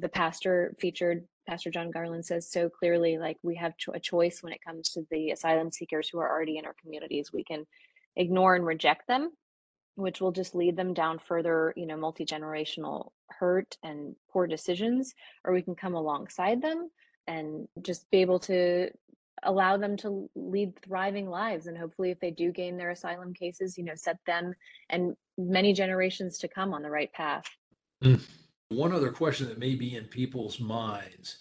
the 0.00 0.08
pastor 0.08 0.74
featured 0.80 1.24
pastor 1.48 1.70
john 1.70 1.88
garland 1.92 2.26
says 2.26 2.50
so 2.50 2.68
clearly 2.68 3.16
like 3.16 3.36
we 3.44 3.54
have 3.54 3.76
cho- 3.76 3.92
a 3.92 4.00
choice 4.00 4.42
when 4.42 4.52
it 4.52 4.58
comes 4.66 4.88
to 4.90 5.02
the 5.12 5.30
asylum 5.30 5.70
seekers 5.70 6.08
who 6.08 6.18
are 6.18 6.28
already 6.28 6.58
in 6.58 6.66
our 6.66 6.74
communities 6.82 7.32
we 7.32 7.44
can 7.44 7.64
ignore 8.16 8.56
and 8.56 8.66
reject 8.66 9.06
them 9.06 9.30
which 9.94 10.20
will 10.20 10.32
just 10.32 10.56
lead 10.56 10.76
them 10.76 10.92
down 10.94 11.20
further 11.20 11.72
you 11.76 11.86
know 11.86 11.96
multi-generational 11.96 13.10
hurt 13.30 13.76
and 13.84 14.16
poor 14.32 14.48
decisions 14.48 15.14
or 15.44 15.52
we 15.54 15.62
can 15.62 15.76
come 15.76 15.94
alongside 15.94 16.60
them 16.60 16.90
and 17.28 17.68
just 17.82 18.10
be 18.10 18.20
able 18.20 18.40
to 18.40 18.90
allow 19.44 19.76
them 19.76 19.96
to 19.96 20.28
lead 20.34 20.72
thriving 20.82 21.30
lives 21.30 21.68
and 21.68 21.78
hopefully 21.78 22.10
if 22.10 22.18
they 22.18 22.32
do 22.32 22.50
gain 22.50 22.76
their 22.76 22.90
asylum 22.90 23.32
cases 23.32 23.78
you 23.78 23.84
know 23.84 23.94
set 23.94 24.16
them 24.26 24.52
and 24.90 25.14
many 25.36 25.72
generations 25.72 26.38
to 26.38 26.48
come 26.48 26.74
on 26.74 26.82
the 26.82 26.90
right 26.90 27.12
path 27.12 27.44
Mm. 28.02 28.20
One 28.68 28.92
other 28.92 29.10
question 29.10 29.48
that 29.48 29.58
may 29.58 29.74
be 29.74 29.96
in 29.96 30.04
people's 30.04 30.60
minds 30.60 31.38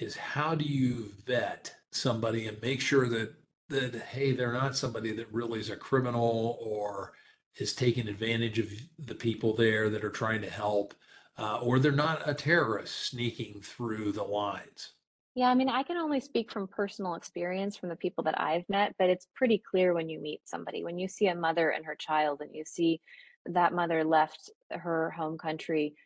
is 0.00 0.16
how 0.16 0.54
do 0.54 0.64
you 0.64 1.12
vet 1.24 1.74
somebody 1.92 2.48
and 2.48 2.60
make 2.60 2.80
sure 2.80 3.08
that 3.08 3.34
that 3.70 3.94
hey, 3.94 4.32
they're 4.32 4.52
not 4.52 4.76
somebody 4.76 5.12
that 5.12 5.32
really 5.32 5.58
is 5.58 5.70
a 5.70 5.76
criminal 5.76 6.58
or 6.60 7.14
is 7.56 7.74
taking 7.74 8.08
advantage 8.08 8.58
of 8.58 8.68
the 8.98 9.14
people 9.14 9.54
there 9.54 9.88
that 9.88 10.04
are 10.04 10.10
trying 10.10 10.42
to 10.42 10.50
help, 10.50 10.92
uh, 11.38 11.58
or 11.58 11.78
they're 11.78 11.92
not 11.92 12.28
a 12.28 12.34
terrorist 12.34 13.08
sneaking 13.08 13.62
through 13.62 14.12
the 14.12 14.22
lines. 14.22 14.90
Yeah, 15.34 15.48
I 15.50 15.54
mean, 15.54 15.68
I 15.68 15.82
can 15.82 15.96
only 15.96 16.20
speak 16.20 16.52
from 16.52 16.68
personal 16.68 17.14
experience 17.16 17.76
from 17.76 17.88
the 17.88 17.96
people 17.96 18.22
that 18.24 18.40
I've 18.40 18.68
met, 18.68 18.94
but 18.98 19.10
it's 19.10 19.26
pretty 19.34 19.58
clear 19.58 19.92
when 19.92 20.08
you 20.08 20.20
meet 20.20 20.42
somebody, 20.48 20.84
when 20.84 20.98
you 20.98 21.08
see 21.08 21.26
a 21.26 21.34
mother 21.34 21.70
and 21.70 21.84
her 21.86 21.96
child, 21.96 22.40
and 22.40 22.54
you 22.54 22.64
see 22.64 23.00
that 23.46 23.72
mother 23.72 24.04
left 24.04 24.50
her 24.70 25.10
home 25.10 25.36
country 25.36 25.96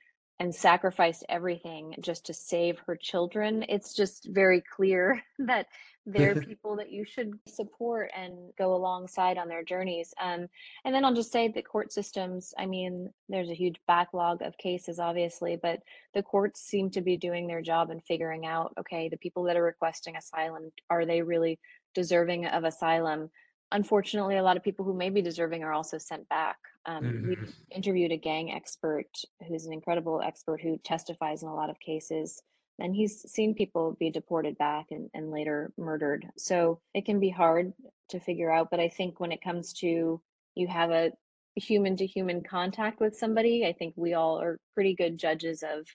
and 0.40 0.54
sacrificed 0.54 1.24
everything 1.28 1.94
just 2.00 2.26
to 2.26 2.34
save 2.34 2.78
her 2.86 2.96
children. 2.96 3.64
It's 3.68 3.94
just 3.94 4.28
very 4.30 4.62
clear 4.62 5.22
that 5.40 5.66
they're 6.06 6.34
people 6.40 6.76
that 6.76 6.90
you 6.92 7.04
should 7.04 7.32
support 7.46 8.10
and 8.16 8.52
go 8.56 8.74
alongside 8.74 9.36
on 9.36 9.48
their 9.48 9.64
journeys. 9.64 10.14
Um, 10.20 10.48
and 10.84 10.94
then 10.94 11.04
I'll 11.04 11.14
just 11.14 11.32
say 11.32 11.48
the 11.48 11.62
court 11.62 11.92
systems, 11.92 12.54
I 12.58 12.66
mean, 12.66 13.10
there's 13.28 13.50
a 13.50 13.54
huge 13.54 13.76
backlog 13.86 14.42
of 14.42 14.56
cases, 14.58 14.98
obviously, 14.98 15.58
but 15.60 15.80
the 16.14 16.22
courts 16.22 16.60
seem 16.60 16.90
to 16.90 17.00
be 17.00 17.16
doing 17.16 17.46
their 17.46 17.62
job 17.62 17.90
and 17.90 18.02
figuring 18.04 18.46
out 18.46 18.72
okay 18.78 19.08
the 19.08 19.18
people 19.18 19.44
that 19.44 19.56
are 19.56 19.62
requesting 19.62 20.16
asylum 20.16 20.70
are 20.88 21.04
they 21.04 21.22
really 21.22 21.58
deserving 21.94 22.46
of 22.46 22.64
asylum 22.64 23.30
unfortunately 23.72 24.36
a 24.36 24.42
lot 24.42 24.56
of 24.56 24.62
people 24.64 24.84
who 24.84 24.94
may 24.94 25.10
be 25.10 25.22
deserving 25.22 25.62
are 25.62 25.72
also 25.72 25.98
sent 25.98 26.28
back 26.28 26.56
um, 26.86 27.16
we 27.22 27.36
Mhm. 27.36 27.52
interviewed 27.70 28.12
a 28.12 28.16
gang 28.16 28.50
expert 28.50 29.08
who's 29.46 29.66
an 29.66 29.72
incredible 29.72 30.22
expert 30.22 30.60
who 30.60 30.78
testifies 30.78 31.42
in 31.42 31.48
a 31.48 31.54
lot 31.54 31.70
of 31.70 31.78
cases 31.80 32.42
and 32.78 32.94
he's 32.94 33.20
seen 33.30 33.54
people 33.54 33.96
be 33.98 34.10
deported 34.10 34.56
back 34.56 34.86
and, 34.90 35.10
and 35.14 35.30
later 35.30 35.72
murdered 35.76 36.26
so 36.36 36.80
it 36.94 37.04
can 37.04 37.20
be 37.20 37.28
hard 37.30 37.72
to 38.08 38.18
figure 38.20 38.50
out 38.50 38.70
but 38.70 38.80
i 38.80 38.88
think 38.88 39.20
when 39.20 39.32
it 39.32 39.42
comes 39.42 39.72
to 39.72 40.20
you 40.54 40.66
have 40.66 40.90
a 40.90 41.12
human 41.56 41.96
to 41.96 42.06
human 42.06 42.42
contact 42.42 43.00
with 43.00 43.16
somebody 43.16 43.66
i 43.66 43.72
think 43.72 43.92
we 43.96 44.14
all 44.14 44.40
are 44.40 44.58
pretty 44.74 44.94
good 44.94 45.18
judges 45.18 45.62
of 45.62 45.86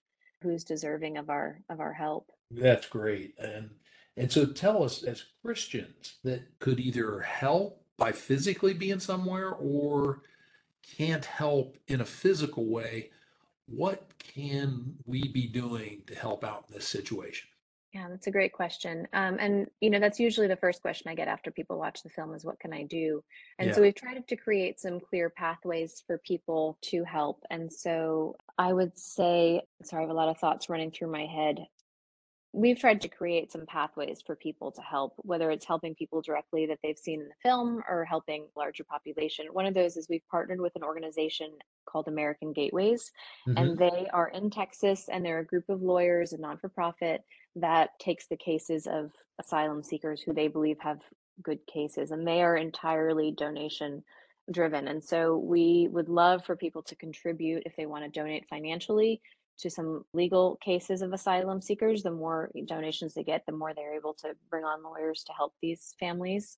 who's 0.42 0.64
deserving 0.64 1.18
of 1.18 1.30
our 1.30 1.62
of 1.70 1.80
our 1.80 1.94
help. 1.94 2.30
That's 2.52 2.88
great. 2.88 3.38
And 3.40 3.72
and 4.16 4.32
so 4.32 4.46
tell 4.46 4.84
us 4.84 5.04
as 5.04 5.26
Christians 5.44 6.18
that 6.24 6.60
could 6.60 6.80
either 6.80 7.22
help 7.22 7.84
by 7.98 8.12
physically 8.12 8.74
being 8.74 9.00
somewhere 9.00 9.52
or 9.52 10.22
can't 10.98 11.26
help 11.26 11.78
in 11.88 12.02
a 12.02 12.06
physical 12.06 12.66
way, 12.66 13.12
what 13.66 14.08
can 14.20 14.96
we 15.06 15.28
be 15.28 15.48
doing 15.48 16.04
to 16.08 16.16
help 16.16 16.44
out 16.44 16.66
in 16.68 16.76
this 16.76 16.88
situation? 16.88 17.50
Yeah, 17.94 18.08
that's 18.10 18.26
a 18.26 18.32
great 18.32 18.54
question. 18.54 19.08
Um, 19.14 19.38
and 19.40 19.68
you 19.80 19.92
know, 19.92 20.00
that's 20.00 20.20
usually 20.20 20.48
the 20.48 20.56
first 20.56 20.82
question 20.82 21.12
I 21.12 21.16
get 21.16 21.28
after 21.28 21.52
people 21.52 21.78
watch 21.78 22.02
the 22.02 22.10
film 22.10 22.34
is 22.34 22.44
what 22.44 22.60
can 22.60 22.74
I 22.74 22.84
do? 22.84 23.24
And 23.60 23.74
so 23.74 23.82
we've 23.82 23.94
tried 23.94 24.28
to 24.28 24.36
create 24.36 24.80
some 24.80 25.00
clear 25.00 25.30
pathways 25.30 26.04
for 26.06 26.18
people 26.18 26.80
to 26.82 27.04
help. 27.04 27.44
And 27.52 27.72
so 27.72 28.36
I 28.58 28.74
would 28.74 28.98
say, 28.98 29.62
sorry, 29.84 30.04
I 30.04 30.08
have 30.08 30.10
a 30.10 30.18
lot 30.18 30.30
of 30.30 30.40
thoughts 30.40 30.70
running 30.70 30.90
through 30.90 31.12
my 31.12 31.28
head. 31.28 31.68
We've 32.54 32.80
tried 32.80 33.02
to 33.02 33.10
create 33.10 33.52
some 33.52 33.66
pathways 33.66 34.22
for 34.22 34.36
people 34.36 34.72
to 34.72 34.82
help, 34.82 35.14
whether 35.18 35.50
it's 35.50 35.66
helping 35.66 35.96
people 35.96 36.22
directly 36.22 36.68
that 36.68 36.78
they've 36.84 36.98
seen 37.00 37.20
in 37.20 37.28
the 37.28 37.34
film 37.42 37.84
or 37.90 38.06
helping 38.06 38.46
larger 38.56 38.84
population. 38.84 39.48
One 39.52 39.66
of 39.66 39.74
those 39.74 39.98
is 39.98 40.08
we've 40.08 40.28
partnered 40.30 40.62
with 40.62 40.76
an 40.76 40.84
organization 40.84 41.52
called 41.88 42.08
American 42.08 42.54
Gateways, 42.54 43.12
and 43.56 43.76
hmm 43.76 43.78
they 43.78 44.08
are 44.14 44.30
in 44.30 44.52
Texas, 44.52 45.10
and 45.12 45.26
they're 45.26 45.40
a 45.40 45.46
group 45.46 45.68
of 45.68 45.82
lawyers, 45.82 46.32
a 46.32 46.38
non 46.38 46.60
for 46.60 46.70
profit 46.70 47.24
that 47.56 47.98
takes 48.00 48.28
the 48.28 48.38
cases 48.38 48.88
of 48.88 49.12
asylum 49.40 49.84
seekers 49.84 50.22
who 50.22 50.34
they 50.34 50.48
believe 50.48 50.78
have 50.80 51.00
good 51.42 51.60
cases, 51.66 52.12
and 52.12 52.28
they 52.28 52.44
are 52.44 52.56
entirely 52.56 53.32
donation 53.32 54.04
driven. 54.52 54.88
And 54.88 55.04
so 55.04 55.38
we 55.38 55.88
would 55.92 56.10
love 56.10 56.46
for 56.46 56.56
people 56.56 56.84
to 56.84 56.96
contribute 56.96 57.64
if 57.66 57.76
they 57.76 57.86
want 57.86 58.04
to 58.04 58.20
donate 58.20 58.48
financially 58.50 59.22
to 59.60 59.70
some 59.70 60.06
legal 60.14 60.58
cases 60.58 61.02
of 61.02 61.14
asylum 61.14 61.62
seekers. 61.62 62.04
The 62.04 62.12
more 62.12 62.52
donations 62.66 63.14
they 63.14 63.24
get, 63.24 63.46
the 63.46 63.52
more 63.52 63.74
they're 63.74 63.96
able 63.96 64.14
to 64.16 64.36
bring 64.50 64.64
on 64.64 64.84
lawyers 64.84 65.24
to 65.26 65.34
help 65.34 65.54
these 65.62 65.96
families. 66.00 66.58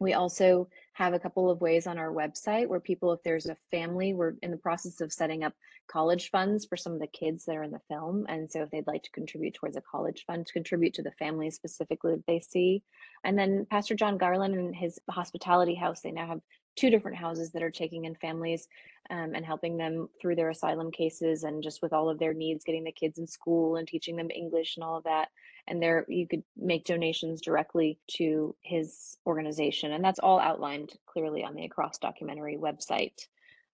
We 0.00 0.14
also 0.14 0.68
have 0.94 1.12
a 1.12 1.18
couple 1.18 1.50
of 1.50 1.60
ways 1.60 1.86
on 1.86 1.98
our 1.98 2.10
website 2.10 2.68
where 2.68 2.80
people, 2.80 3.12
if 3.12 3.22
there's 3.22 3.46
a 3.46 3.56
family, 3.70 4.14
we're 4.14 4.32
in 4.42 4.50
the 4.50 4.56
process 4.56 5.02
of 5.02 5.12
setting 5.12 5.44
up 5.44 5.52
college 5.88 6.30
funds 6.30 6.64
for 6.64 6.76
some 6.76 6.94
of 6.94 7.00
the 7.00 7.06
kids 7.06 7.44
that 7.44 7.56
are 7.56 7.62
in 7.62 7.70
the 7.70 7.82
film. 7.86 8.24
And 8.28 8.50
so 8.50 8.62
if 8.62 8.70
they'd 8.70 8.86
like 8.86 9.02
to 9.02 9.10
contribute 9.10 9.52
towards 9.52 9.76
a 9.76 9.82
college 9.82 10.24
fund 10.26 10.46
to 10.46 10.52
contribute 10.54 10.94
to 10.94 11.02
the 11.02 11.12
families 11.18 11.54
specifically 11.54 12.12
that 12.12 12.26
they 12.26 12.40
see. 12.40 12.82
And 13.24 13.38
then 13.38 13.66
Pastor 13.70 13.94
John 13.94 14.16
Garland 14.16 14.54
and 14.54 14.74
his 14.74 14.98
hospitality 15.10 15.74
house, 15.74 16.00
they 16.00 16.12
now 16.12 16.28
have 16.28 16.40
two 16.76 16.90
different 16.90 17.16
houses 17.16 17.50
that 17.52 17.62
are 17.62 17.70
taking 17.70 18.04
in 18.04 18.14
families 18.14 18.68
um, 19.10 19.34
and 19.34 19.44
helping 19.44 19.76
them 19.76 20.08
through 20.20 20.36
their 20.36 20.50
asylum 20.50 20.90
cases 20.90 21.42
and 21.42 21.62
just 21.62 21.82
with 21.82 21.92
all 21.92 22.08
of 22.08 22.18
their 22.18 22.32
needs, 22.32 22.64
getting 22.64 22.84
the 22.84 22.92
kids 22.92 23.18
in 23.18 23.26
school 23.26 23.76
and 23.76 23.88
teaching 23.88 24.16
them 24.16 24.30
English 24.30 24.76
and 24.76 24.84
all 24.84 24.96
of 24.96 25.04
that. 25.04 25.28
And 25.66 25.82
there 25.82 26.06
you 26.08 26.26
could 26.28 26.42
make 26.56 26.84
donations 26.84 27.40
directly 27.40 27.98
to 28.12 28.54
his 28.62 29.16
organization 29.26 29.92
and 29.92 30.04
that's 30.04 30.20
all 30.20 30.40
outlined 30.40 30.92
clearly 31.06 31.44
on 31.44 31.54
the 31.54 31.64
across 31.64 31.98
documentary 31.98 32.56
website. 32.56 33.26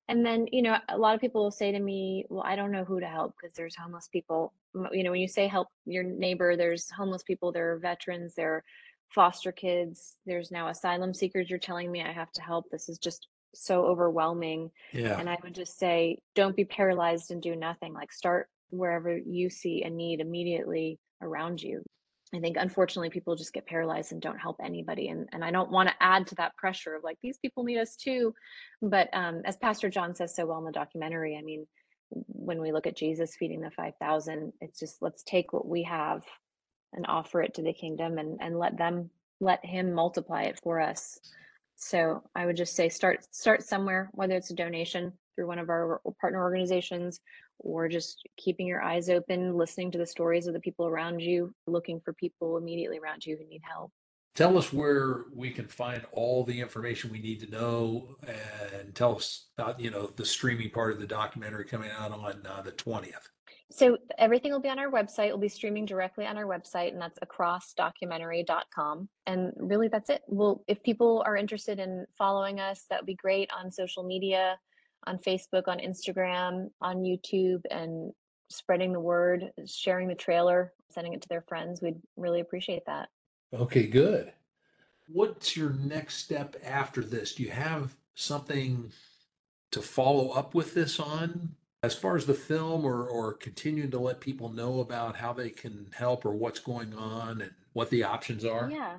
And 0.08 0.24
then 0.24 0.46
you 0.52 0.62
know 0.62 0.78
a 0.88 0.96
lot 0.96 1.14
of 1.14 1.20
people 1.20 1.42
will 1.42 1.50
say 1.50 1.72
to 1.72 1.80
me 1.80 2.26
well 2.28 2.44
i 2.46 2.54
don't 2.54 2.70
know 2.70 2.84
who 2.84 3.00
to 3.00 3.06
help 3.06 3.34
because 3.36 3.54
there's 3.54 3.76
homeless 3.76 4.08
people. 4.08 4.52
You 4.92 5.02
know 5.04 5.10
when 5.10 5.20
you 5.20 5.28
say 5.28 5.46
help 5.48 5.68
your 5.84 6.02
neighbor 6.02 6.56
there's 6.56 6.90
homeless 6.90 7.22
people 7.22 7.50
there 7.50 7.72
are 7.72 7.78
veterans 7.78 8.34
there 8.34 8.54
are 8.54 8.64
foster 9.14 9.52
kids 9.52 10.16
there's 10.26 10.50
now 10.50 10.68
asylum 10.68 11.14
seekers 11.14 11.48
you're 11.48 11.58
telling 11.58 11.90
me 11.90 12.02
i 12.02 12.12
have 12.12 12.30
to 12.32 12.42
help 12.42 12.66
this 12.70 12.88
is 12.88 12.98
just 12.98 13.28
so 13.54 13.84
overwhelming 13.86 14.70
Yeah. 14.92 15.18
and 15.18 15.28
i 15.30 15.38
would 15.42 15.54
just 15.54 15.78
say 15.78 16.18
don't 16.34 16.56
be 16.56 16.64
paralyzed 16.64 17.30
and 17.30 17.40
do 17.40 17.56
nothing 17.56 17.94
like 17.94 18.12
start 18.12 18.48
wherever 18.70 19.16
you 19.16 19.48
see 19.48 19.82
a 19.82 19.90
need 19.90 20.20
immediately 20.20 20.98
around 21.22 21.62
you 21.62 21.82
I 22.34 22.40
think 22.40 22.56
unfortunately 22.58 23.10
people 23.10 23.36
just 23.36 23.52
get 23.52 23.66
paralyzed 23.66 24.12
and 24.12 24.20
don't 24.20 24.38
help 24.38 24.56
anybody. 24.62 25.08
And 25.08 25.28
and 25.32 25.44
I 25.44 25.50
don't 25.50 25.70
want 25.70 25.88
to 25.88 25.94
add 26.00 26.26
to 26.28 26.34
that 26.36 26.56
pressure 26.56 26.94
of 26.96 27.04
like 27.04 27.18
these 27.22 27.38
people 27.38 27.62
need 27.62 27.78
us 27.78 27.94
too. 27.96 28.34
But 28.82 29.08
um, 29.12 29.42
as 29.44 29.56
Pastor 29.56 29.88
John 29.88 30.14
says 30.14 30.34
so 30.34 30.44
well 30.44 30.58
in 30.58 30.64
the 30.64 30.72
documentary, 30.72 31.36
I 31.38 31.42
mean, 31.42 31.66
when 32.10 32.60
we 32.60 32.72
look 32.72 32.86
at 32.86 32.96
Jesus 32.96 33.36
feeding 33.38 33.60
the 33.60 33.70
5,000, 33.70 34.52
it's 34.60 34.78
just 34.78 35.00
let's 35.00 35.22
take 35.22 35.52
what 35.52 35.66
we 35.68 35.84
have 35.84 36.24
and 36.96 37.06
offer 37.08 37.42
it 37.42 37.54
to 37.54 37.62
the 37.62 37.72
kingdom 37.72 38.18
and 38.18 38.38
and 38.40 38.58
let 38.58 38.76
them 38.76 39.10
let 39.40 39.64
him 39.64 39.92
multiply 39.92 40.42
it 40.42 40.58
for 40.62 40.80
us. 40.80 41.18
So 41.76 42.22
I 42.34 42.46
would 42.46 42.56
just 42.56 42.74
say 42.74 42.88
start 42.88 43.26
start 43.34 43.62
somewhere, 43.62 44.10
whether 44.12 44.34
it's 44.34 44.50
a 44.50 44.54
donation 44.54 45.12
through 45.34 45.46
one 45.46 45.58
of 45.58 45.68
our 45.68 46.00
partner 46.20 46.42
organizations 46.42 47.20
or 47.58 47.88
just 47.88 48.26
keeping 48.36 48.66
your 48.66 48.82
eyes 48.82 49.08
open, 49.08 49.54
listening 49.56 49.90
to 49.90 49.98
the 49.98 50.06
stories 50.06 50.46
of 50.46 50.54
the 50.54 50.60
people 50.60 50.86
around 50.86 51.20
you, 51.20 51.54
looking 51.66 52.00
for 52.00 52.12
people 52.14 52.56
immediately 52.56 52.98
around 52.98 53.24
you 53.24 53.36
who 53.36 53.46
need 53.46 53.62
help. 53.62 53.92
Tell 54.34 54.58
us 54.58 54.70
where 54.70 55.24
we 55.34 55.50
can 55.50 55.66
find 55.66 56.04
all 56.12 56.44
the 56.44 56.60
information 56.60 57.10
we 57.10 57.20
need 57.20 57.40
to 57.40 57.50
know 57.50 58.16
and 58.26 58.94
tell 58.94 59.16
us 59.16 59.46
about, 59.56 59.80
you 59.80 59.90
know, 59.90 60.12
the 60.14 60.26
streaming 60.26 60.68
part 60.68 60.92
of 60.92 61.00
the 61.00 61.06
documentary 61.06 61.64
coming 61.64 61.90
out 61.90 62.12
on 62.12 62.46
uh, 62.46 62.60
the 62.60 62.72
20th. 62.72 63.28
So 63.70 63.98
everything 64.16 64.52
will 64.52 64.60
be 64.60 64.68
on 64.68 64.78
our 64.78 64.90
website. 64.90 65.28
We'll 65.28 65.38
be 65.38 65.48
streaming 65.48 65.86
directly 65.86 66.24
on 66.24 66.36
our 66.36 66.44
website, 66.44 66.92
and 66.92 67.00
that's 67.00 67.18
acrossdocumentary.com. 67.18 69.08
And 69.26 69.52
really, 69.56 69.88
that's 69.88 70.08
it. 70.08 70.22
Well, 70.28 70.62
if 70.68 70.82
people 70.82 71.22
are 71.26 71.36
interested 71.36 71.80
in 71.80 72.06
following 72.16 72.60
us, 72.60 72.84
that 72.90 73.00
would 73.00 73.06
be 73.06 73.14
great 73.14 73.50
on 73.56 73.72
social 73.72 74.04
media, 74.04 74.56
on 75.06 75.18
Facebook, 75.18 75.64
on 75.66 75.78
Instagram, 75.78 76.70
on 76.80 76.98
YouTube, 76.98 77.62
and 77.70 78.12
spreading 78.50 78.92
the 78.92 79.00
word, 79.00 79.50
sharing 79.66 80.06
the 80.06 80.14
trailer, 80.14 80.72
sending 80.90 81.12
it 81.12 81.22
to 81.22 81.28
their 81.28 81.42
friends. 81.42 81.82
We'd 81.82 82.00
really 82.16 82.40
appreciate 82.40 82.86
that. 82.86 83.08
Okay, 83.52 83.88
good. 83.88 84.32
What's 85.08 85.56
your 85.56 85.70
next 85.70 86.18
step 86.18 86.56
after 86.64 87.00
this? 87.02 87.34
Do 87.34 87.42
you 87.42 87.50
have 87.50 87.96
something 88.14 88.92
to 89.72 89.82
follow 89.82 90.30
up 90.30 90.54
with 90.54 90.74
this 90.74 91.00
on 91.00 91.56
as 91.86 91.94
far 91.94 92.16
as 92.16 92.26
the 92.26 92.34
film 92.34 92.84
or 92.84 93.06
or 93.06 93.32
continuing 93.32 93.90
to 93.92 93.98
let 93.98 94.20
people 94.20 94.50
know 94.50 94.80
about 94.80 95.16
how 95.16 95.32
they 95.32 95.50
can 95.50 95.86
help 95.96 96.26
or 96.26 96.34
what's 96.34 96.58
going 96.58 96.92
on 96.94 97.40
and 97.40 97.52
what 97.72 97.88
the 97.90 98.02
options 98.02 98.44
are? 98.44 98.68
Yeah, 98.70 98.96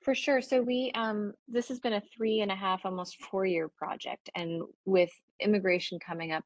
for 0.00 0.14
sure. 0.14 0.40
So 0.40 0.62
we 0.62 0.90
um 0.94 1.34
this 1.46 1.68
has 1.68 1.78
been 1.78 1.92
a 1.92 2.02
three 2.16 2.40
and 2.40 2.50
a 2.50 2.56
half, 2.56 2.86
almost 2.86 3.22
four 3.22 3.44
year 3.44 3.68
project. 3.68 4.30
And 4.34 4.62
with 4.86 5.10
immigration 5.40 5.98
coming 5.98 6.32
up 6.32 6.44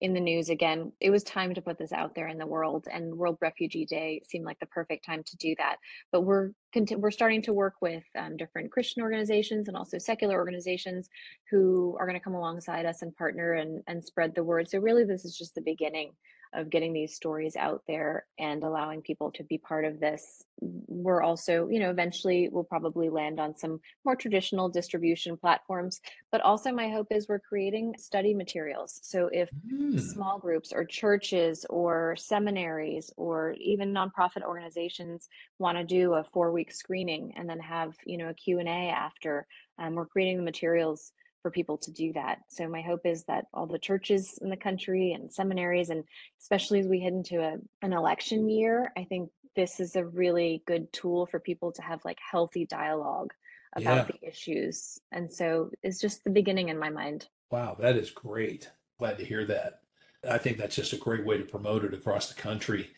in 0.00 0.12
the 0.12 0.20
news 0.20 0.50
again. 0.50 0.92
It 1.00 1.10
was 1.10 1.22
time 1.22 1.54
to 1.54 1.62
put 1.62 1.78
this 1.78 1.92
out 1.92 2.14
there 2.14 2.28
in 2.28 2.38
the 2.38 2.46
world, 2.46 2.86
and 2.92 3.14
World 3.14 3.38
Refugee 3.40 3.86
Day 3.86 4.20
seemed 4.24 4.44
like 4.44 4.58
the 4.58 4.66
perfect 4.66 5.04
time 5.04 5.22
to 5.24 5.36
do 5.36 5.54
that. 5.58 5.76
But 6.12 6.22
we're 6.22 6.50
we're 6.96 7.10
starting 7.10 7.40
to 7.42 7.54
work 7.54 7.74
with 7.80 8.04
um, 8.18 8.36
different 8.36 8.70
Christian 8.70 9.02
organizations 9.02 9.68
and 9.68 9.76
also 9.76 9.98
secular 9.98 10.34
organizations 10.34 11.08
who 11.50 11.96
are 11.98 12.06
going 12.06 12.18
to 12.18 12.24
come 12.24 12.34
alongside 12.34 12.84
us 12.84 13.02
and 13.02 13.16
partner 13.16 13.54
and 13.54 13.82
and 13.86 14.04
spread 14.04 14.34
the 14.34 14.44
word. 14.44 14.68
So 14.68 14.78
really, 14.78 15.04
this 15.04 15.24
is 15.24 15.36
just 15.36 15.54
the 15.54 15.62
beginning 15.62 16.12
of 16.56 16.70
getting 16.70 16.92
these 16.92 17.14
stories 17.14 17.56
out 17.56 17.82
there 17.86 18.26
and 18.38 18.64
allowing 18.64 19.02
people 19.02 19.30
to 19.32 19.44
be 19.44 19.58
part 19.58 19.84
of 19.84 20.00
this. 20.00 20.42
We're 20.60 21.22
also, 21.22 21.68
you 21.68 21.78
know, 21.80 21.90
eventually 21.90 22.48
we'll 22.50 22.64
probably 22.64 23.08
land 23.10 23.38
on 23.38 23.56
some 23.56 23.80
more 24.04 24.16
traditional 24.16 24.68
distribution 24.68 25.36
platforms, 25.36 26.00
but 26.32 26.40
also 26.40 26.72
my 26.72 26.88
hope 26.88 27.08
is 27.10 27.28
we're 27.28 27.38
creating 27.40 27.94
study 27.98 28.34
materials. 28.34 28.98
So 29.02 29.28
if 29.32 29.50
Hmm. 29.52 30.12
small 30.12 30.38
groups 30.38 30.72
or 30.72 30.84
churches 30.84 31.64
or 31.70 32.16
seminaries 32.16 33.10
or 33.16 33.52
even 33.58 33.92
nonprofit 33.94 34.42
organizations 34.42 35.28
want 35.58 35.78
to 35.78 35.84
do 35.84 36.14
a 36.14 36.24
four 36.24 36.52
week 36.52 36.72
screening 36.72 37.32
and 37.36 37.48
then 37.48 37.60
have, 37.60 37.94
you 38.04 38.18
know, 38.18 38.28
a 38.28 38.34
Q 38.34 38.58
and 38.58 38.68
a 38.68 38.90
after, 38.90 39.46
um, 39.78 39.94
we're 39.94 40.06
creating 40.06 40.36
the 40.36 40.42
materials 40.42 41.12
for 41.42 41.50
people 41.50 41.78
to 41.78 41.90
do 41.92 42.12
that. 42.14 42.38
So 42.48 42.68
my 42.68 42.82
hope 42.82 43.04
is 43.04 43.24
that 43.24 43.46
all 43.54 43.66
the 43.66 43.78
churches 43.78 44.38
in 44.42 44.50
the 44.50 44.56
country 44.56 45.12
and 45.12 45.32
seminaries, 45.32 45.90
and 45.90 46.04
especially 46.40 46.80
as 46.80 46.86
we 46.88 47.00
head 47.00 47.12
into 47.12 47.40
a, 47.40 47.56
an 47.82 47.92
election 47.92 48.48
year, 48.48 48.92
I 48.96 49.04
think 49.04 49.30
this 49.54 49.80
is 49.80 49.96
a 49.96 50.04
really 50.04 50.62
good 50.66 50.92
tool 50.92 51.26
for 51.26 51.38
people 51.40 51.72
to 51.72 51.82
have 51.82 52.04
like 52.04 52.18
healthy 52.30 52.66
dialogue 52.66 53.32
about 53.74 54.08
Yeah. 54.08 54.16
the 54.20 54.28
issues. 54.28 54.98
And 55.12 55.30
so 55.32 55.70
it's 55.82 56.00
just 56.00 56.24
the 56.24 56.30
beginning 56.30 56.68
in 56.68 56.78
my 56.78 56.90
mind. 56.90 57.28
Wow, 57.50 57.76
that 57.78 57.96
is 57.96 58.10
great. 58.10 58.70
Glad 58.98 59.18
to 59.18 59.24
hear 59.24 59.44
that. 59.46 59.80
I 60.28 60.38
think 60.38 60.58
that's 60.58 60.74
just 60.76 60.92
a 60.92 60.98
great 60.98 61.24
way 61.24 61.38
to 61.38 61.44
promote 61.44 61.84
it 61.84 61.94
across 61.94 62.28
the 62.28 62.40
country. 62.40 62.90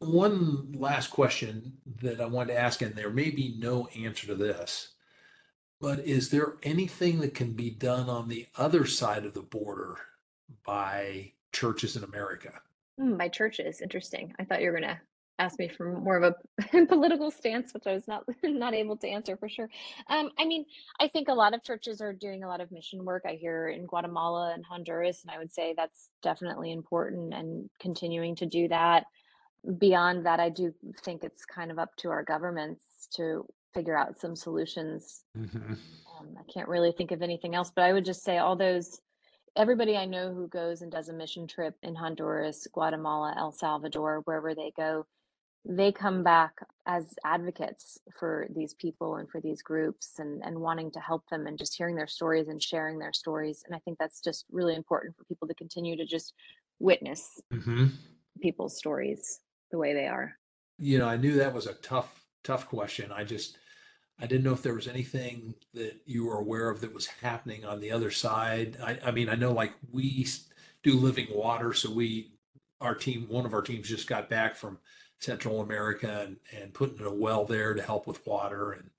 One 0.00 0.72
last 0.72 1.08
question 1.10 1.78
that 2.02 2.20
I 2.20 2.26
wanted 2.26 2.52
to 2.52 2.58
ask, 2.60 2.82
and 2.82 2.94
there 2.94 3.10
may 3.10 3.30
be 3.30 3.56
no 3.58 3.86
answer 3.96 4.26
to 4.26 4.34
this, 4.34 4.93
but 5.84 5.98
is 5.98 6.30
there 6.30 6.54
anything 6.62 7.20
that 7.20 7.34
can 7.34 7.52
be 7.52 7.68
done 7.68 8.08
on 8.08 8.26
the 8.26 8.46
other 8.56 8.86
side 8.86 9.26
of 9.26 9.34
the 9.34 9.42
border 9.42 9.98
by 10.64 11.30
churches 11.52 11.94
in 11.94 12.02
America? 12.02 12.54
Hmm, 12.98 13.18
by 13.18 13.28
churches, 13.28 13.82
interesting. 13.82 14.32
I 14.38 14.44
thought 14.44 14.62
you 14.62 14.70
were 14.70 14.80
going 14.80 14.94
to 14.94 15.00
ask 15.38 15.58
me 15.58 15.68
for 15.68 15.92
more 15.92 16.16
of 16.16 16.34
a 16.72 16.86
political 16.86 17.30
stance, 17.30 17.74
which 17.74 17.86
I 17.86 17.92
was 17.92 18.08
not 18.08 18.24
not 18.42 18.72
able 18.72 18.96
to 18.96 19.06
answer 19.06 19.36
for 19.36 19.46
sure. 19.46 19.68
Um, 20.08 20.30
I 20.38 20.46
mean, 20.46 20.64
I 21.00 21.08
think 21.08 21.28
a 21.28 21.34
lot 21.34 21.52
of 21.52 21.62
churches 21.62 22.00
are 22.00 22.14
doing 22.14 22.44
a 22.44 22.48
lot 22.48 22.62
of 22.62 22.72
mission 22.72 23.04
work. 23.04 23.24
I 23.26 23.34
hear 23.34 23.68
in 23.68 23.84
Guatemala 23.84 24.54
and 24.54 24.64
Honduras, 24.64 25.20
and 25.22 25.30
I 25.30 25.36
would 25.36 25.52
say 25.52 25.74
that's 25.76 26.08
definitely 26.22 26.72
important 26.72 27.34
and 27.34 27.68
continuing 27.78 28.36
to 28.36 28.46
do 28.46 28.68
that. 28.68 29.04
Beyond 29.76 30.24
that, 30.24 30.40
I 30.40 30.48
do 30.48 30.72
think 31.02 31.24
it's 31.24 31.44
kind 31.44 31.70
of 31.70 31.78
up 31.78 31.94
to 31.96 32.08
our 32.08 32.22
governments 32.22 33.06
to 33.16 33.46
figure 33.74 33.96
out 33.96 34.18
some 34.18 34.36
solutions. 34.36 35.24
hmm 35.36 35.74
Um, 36.20 36.36
I 36.38 36.52
can't 36.52 36.68
really 36.68 36.92
think 36.92 37.10
of 37.12 37.22
anything 37.22 37.54
else, 37.54 37.72
but 37.74 37.82
I 37.84 37.92
would 37.92 38.04
just 38.04 38.22
say 38.22 38.38
all 38.38 38.56
those 38.56 39.00
everybody 39.56 39.96
I 39.96 40.04
know 40.04 40.34
who 40.34 40.48
goes 40.48 40.82
and 40.82 40.90
does 40.90 41.08
a 41.08 41.12
mission 41.12 41.46
trip 41.46 41.76
in 41.82 41.94
Honduras, 41.94 42.66
Guatemala, 42.72 43.34
El 43.38 43.52
Salvador, 43.52 44.20
wherever 44.24 44.54
they 44.54 44.72
go, 44.76 45.06
they 45.64 45.92
come 45.92 46.22
back 46.22 46.54
as 46.86 47.14
advocates 47.24 47.98
for 48.18 48.46
these 48.54 48.74
people 48.74 49.16
and 49.16 49.30
for 49.30 49.40
these 49.40 49.62
groups 49.62 50.18
and, 50.18 50.42
and 50.44 50.58
wanting 50.58 50.90
to 50.90 51.00
help 51.00 51.22
them 51.30 51.46
and 51.46 51.56
just 51.56 51.76
hearing 51.76 51.94
their 51.96 52.06
stories 52.06 52.48
and 52.48 52.62
sharing 52.62 52.98
their 52.98 53.12
stories. 53.12 53.62
And 53.64 53.74
I 53.74 53.78
think 53.78 53.98
that's 53.98 54.20
just 54.20 54.44
really 54.50 54.74
important 54.74 55.16
for 55.16 55.24
people 55.24 55.48
to 55.48 55.54
continue 55.54 55.96
to 55.96 56.04
just 56.04 56.34
witness 56.80 57.40
hmm 57.52 57.86
people's 58.42 58.76
stories 58.76 59.40
the 59.70 59.78
way 59.78 59.94
they 59.94 60.08
are. 60.08 60.36
You 60.78 60.98
know, 60.98 61.06
I 61.06 61.16
knew 61.16 61.36
that 61.36 61.54
was 61.54 61.66
a 61.68 61.74
tough, 61.74 62.24
tough 62.42 62.68
question. 62.68 63.12
I 63.12 63.22
just, 63.22 63.56
I 64.20 64.26
didn't 64.26 64.44
know 64.44 64.52
if 64.52 64.62
there 64.62 64.74
was 64.74 64.86
anything 64.86 65.54
that 65.74 66.00
you 66.06 66.26
were 66.26 66.38
aware 66.38 66.70
of 66.70 66.80
that 66.80 66.94
was 66.94 67.06
happening 67.06 67.64
on 67.64 67.80
the 67.80 67.90
other 67.90 68.10
side. 68.10 68.76
I, 68.82 68.98
I 69.04 69.10
mean, 69.10 69.28
I 69.28 69.34
know 69.34 69.52
like 69.52 69.72
we 69.90 70.26
do 70.82 70.94
living 70.94 71.26
water, 71.30 71.72
so 71.72 71.90
we, 71.90 72.32
our 72.80 72.94
team, 72.94 73.26
one 73.28 73.44
of 73.44 73.54
our 73.54 73.62
teams 73.62 73.88
just 73.88 74.08
got 74.08 74.30
back 74.30 74.54
from 74.56 74.78
Central 75.18 75.60
America 75.60 76.22
and, 76.26 76.36
and 76.56 76.72
putting 76.72 76.98
in 76.98 77.06
a 77.06 77.12
well 77.12 77.44
there 77.44 77.74
to 77.74 77.82
help 77.82 78.06
with 78.06 78.24
water. 78.26 78.72
And, 78.72 78.90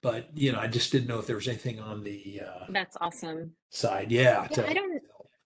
but, 0.00 0.30
you 0.34 0.50
know, 0.50 0.58
I 0.58 0.66
just 0.66 0.90
didn't 0.90 1.08
know 1.08 1.20
if 1.20 1.26
there 1.26 1.36
was 1.36 1.46
anything 1.48 1.78
on 1.78 2.02
the 2.02 2.42
uh, 2.44 2.64
That's 2.68 2.96
awesome. 3.00 3.52
side. 3.70 4.10
Yeah. 4.10 4.48
Yeah, 4.56 4.64
I 4.66 4.74
don't 4.74 5.02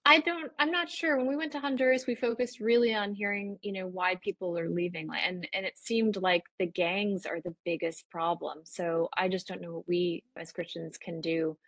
I 0.08 0.20
don't 0.20 0.52
I'm 0.60 0.70
not 0.70 0.88
sure. 0.88 1.16
When 1.16 1.26
we 1.26 1.34
went 1.34 1.50
to 1.52 1.58
Honduras, 1.58 2.06
we 2.06 2.14
focused 2.14 2.60
really 2.60 2.94
on 2.94 3.12
hearing, 3.12 3.58
you 3.62 3.72
know, 3.72 3.88
why 3.88 4.14
people 4.14 4.56
are 4.56 4.70
leaving. 4.70 5.08
And 5.12 5.48
and 5.52 5.66
it 5.66 5.76
seemed 5.76 6.16
like 6.16 6.44
the 6.60 6.66
gangs 6.66 7.26
are 7.26 7.40
the 7.40 7.54
biggest 7.64 8.08
problem. 8.08 8.60
So 8.62 9.08
I 9.16 9.28
just 9.28 9.48
don't 9.48 9.60
know 9.60 9.74
what 9.74 9.88
we 9.88 10.22
as 10.36 10.52
Christians 10.52 10.96
can 10.96 11.20
do 11.20 11.58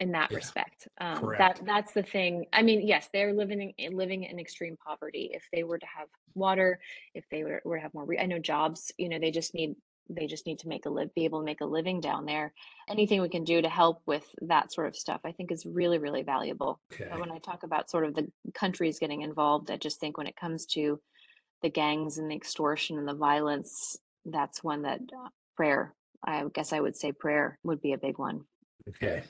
in 0.00 0.10
that 0.10 0.32
yeah, 0.32 0.36
respect. 0.36 0.88
Um, 1.00 1.34
that 1.38 1.60
that's 1.64 1.92
the 1.92 2.02
thing. 2.02 2.46
I 2.52 2.62
mean, 2.62 2.84
yes, 2.84 3.08
they're 3.12 3.32
living 3.32 3.72
in 3.78 3.96
living 3.96 4.24
in 4.24 4.40
extreme 4.40 4.76
poverty. 4.84 5.30
If 5.32 5.44
they 5.52 5.62
were 5.62 5.78
to 5.78 5.86
have 5.96 6.08
water, 6.34 6.80
if 7.14 7.24
they 7.30 7.44
were, 7.44 7.62
were 7.64 7.76
to 7.76 7.82
have 7.82 7.94
more, 7.94 8.04
re- 8.04 8.18
I 8.18 8.26
know 8.26 8.40
jobs, 8.40 8.90
you 8.98 9.08
know, 9.08 9.20
they 9.20 9.30
just 9.30 9.54
need 9.54 9.76
they 10.08 10.26
just 10.26 10.46
need 10.46 10.58
to 10.60 10.68
make 10.68 10.86
a 10.86 10.90
live, 10.90 11.14
be 11.14 11.24
able 11.24 11.40
to 11.40 11.44
make 11.44 11.60
a 11.60 11.66
living 11.66 12.00
down 12.00 12.26
there. 12.26 12.52
Anything 12.88 13.20
we 13.20 13.28
can 13.28 13.44
do 13.44 13.62
to 13.62 13.68
help 13.68 14.02
with 14.06 14.24
that 14.42 14.72
sort 14.72 14.86
of 14.86 14.96
stuff, 14.96 15.20
I 15.24 15.32
think 15.32 15.50
is 15.50 15.66
really, 15.66 15.98
really 15.98 16.22
valuable. 16.22 16.80
Okay. 16.92 17.08
when 17.18 17.30
I 17.30 17.38
talk 17.38 17.62
about 17.62 17.90
sort 17.90 18.04
of 18.04 18.14
the 18.14 18.30
countries 18.54 18.98
getting 18.98 19.22
involved, 19.22 19.70
I 19.70 19.76
just 19.76 20.00
think 20.00 20.18
when 20.18 20.26
it 20.26 20.36
comes 20.36 20.66
to 20.66 21.00
the 21.62 21.70
gangs 21.70 22.18
and 22.18 22.30
the 22.30 22.36
extortion 22.36 22.98
and 22.98 23.08
the 23.08 23.14
violence, 23.14 23.96
that's 24.26 24.62
one 24.62 24.82
that 24.82 25.00
uh, 25.00 25.28
prayer, 25.56 25.94
I 26.24 26.44
guess 26.52 26.72
I 26.72 26.80
would 26.80 26.96
say 26.96 27.12
prayer 27.12 27.58
would 27.62 27.80
be 27.80 27.92
a 27.92 27.98
big 27.98 28.18
one. 28.18 28.42
Okay. 28.88 29.22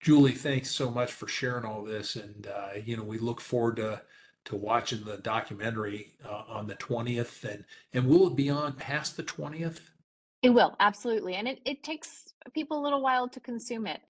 Julie, 0.00 0.32
thanks 0.32 0.70
so 0.70 0.90
much 0.90 1.10
for 1.10 1.26
sharing 1.26 1.64
all 1.64 1.82
this. 1.82 2.14
And, 2.14 2.46
uh, 2.46 2.78
you 2.84 2.96
know, 2.96 3.02
we 3.02 3.18
look 3.18 3.40
forward 3.40 3.76
to, 3.76 4.02
to 4.46 4.56
watching 4.56 5.04
the 5.04 5.18
documentary 5.18 6.14
uh, 6.24 6.42
on 6.48 6.66
the 6.66 6.76
20th. 6.76 7.44
And, 7.44 7.64
and 7.92 8.06
will 8.06 8.28
it 8.28 8.36
be 8.36 8.48
on 8.50 8.72
past 8.72 9.16
the 9.16 9.22
20th? 9.22 9.80
It 10.42 10.50
will, 10.50 10.76
absolutely. 10.80 11.34
And 11.34 11.48
it, 11.48 11.60
it 11.64 11.82
takes 11.82 12.32
people 12.54 12.80
a 12.80 12.82
little 12.82 13.02
while 13.02 13.28
to 13.28 13.40
consume 13.40 13.86
it. 13.86 14.00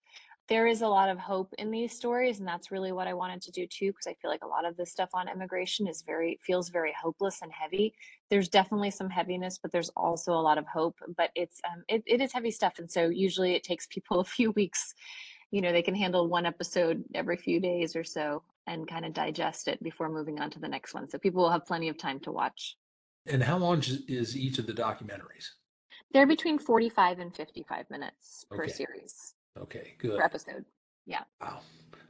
There 0.48 0.68
is 0.68 0.82
a 0.82 0.88
lot 0.88 1.08
of 1.08 1.18
hope 1.18 1.52
in 1.58 1.72
these 1.72 1.92
stories, 1.92 2.38
and 2.38 2.46
that's 2.46 2.70
really 2.70 2.92
what 2.92 3.08
I 3.08 3.14
wanted 3.14 3.42
to 3.42 3.50
do 3.50 3.66
too, 3.66 3.86
because 3.86 4.06
I 4.06 4.14
feel 4.22 4.30
like 4.30 4.44
a 4.44 4.46
lot 4.46 4.64
of 4.64 4.76
this 4.76 4.92
stuff 4.92 5.08
on 5.12 5.28
immigration 5.28 5.88
is 5.88 6.02
very 6.02 6.38
feels 6.40 6.68
very 6.68 6.94
hopeless 7.00 7.42
and 7.42 7.50
heavy. 7.50 7.94
There's 8.30 8.48
definitely 8.48 8.92
some 8.92 9.10
heaviness, 9.10 9.58
but 9.58 9.72
there's 9.72 9.90
also 9.96 10.34
a 10.34 10.40
lot 10.40 10.56
of 10.56 10.64
hope. 10.66 10.94
But 11.16 11.30
it's 11.34 11.60
um 11.68 11.82
it, 11.88 12.04
it 12.06 12.20
is 12.20 12.32
heavy 12.32 12.52
stuff. 12.52 12.74
And 12.78 12.88
so 12.88 13.08
usually 13.08 13.54
it 13.54 13.64
takes 13.64 13.88
people 13.88 14.20
a 14.20 14.24
few 14.24 14.52
weeks. 14.52 14.94
You 15.50 15.62
know, 15.62 15.72
they 15.72 15.82
can 15.82 15.96
handle 15.96 16.28
one 16.28 16.46
episode 16.46 17.02
every 17.12 17.38
few 17.38 17.58
days 17.58 17.96
or 17.96 18.04
so. 18.04 18.44
And 18.66 18.86
kind 18.88 19.04
of 19.04 19.14
digest 19.14 19.68
it 19.68 19.82
before 19.82 20.08
moving 20.08 20.40
on 20.40 20.50
to 20.50 20.58
the 20.58 20.68
next 20.68 20.94
one. 20.94 21.08
So 21.08 21.18
people 21.18 21.42
will 21.42 21.50
have 21.50 21.66
plenty 21.66 21.88
of 21.88 21.96
time 21.98 22.20
to 22.20 22.32
watch. 22.32 22.76
And 23.26 23.42
how 23.42 23.58
long 23.58 23.78
is- 24.08 24.36
each 24.36 24.58
of 24.58 24.66
the 24.66 24.72
documentaries? 24.72 25.48
They're 26.12 26.26
between 26.26 26.58
45 26.58 27.18
and 27.18 27.34
55 27.34 27.90
minutes 27.90 28.44
per 28.50 28.64
Okay. 28.64 28.72
series, 28.72 29.34
Okay, 29.58 29.94
good. 29.98 30.18
per 30.18 30.24
episode. 30.24 30.64
Yeah. 31.06 31.24
Wow. 31.40 31.60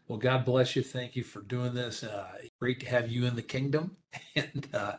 Well, 0.09 0.19
God 0.19 0.45
bless 0.45 0.77
you. 0.77 0.83
Thank 0.83 1.17
you 1.17 1.25
for 1.25 1.41
doing 1.43 1.75
this. 1.75 2.03
Uh, 2.05 2.31
great 2.61 2.81
to 2.81 2.87
have 2.87 3.11
you 3.11 3.27
in 3.27 3.35
the 3.37 3.43
kingdom 3.43 3.97
and 4.37 4.69
uh, 4.75 4.97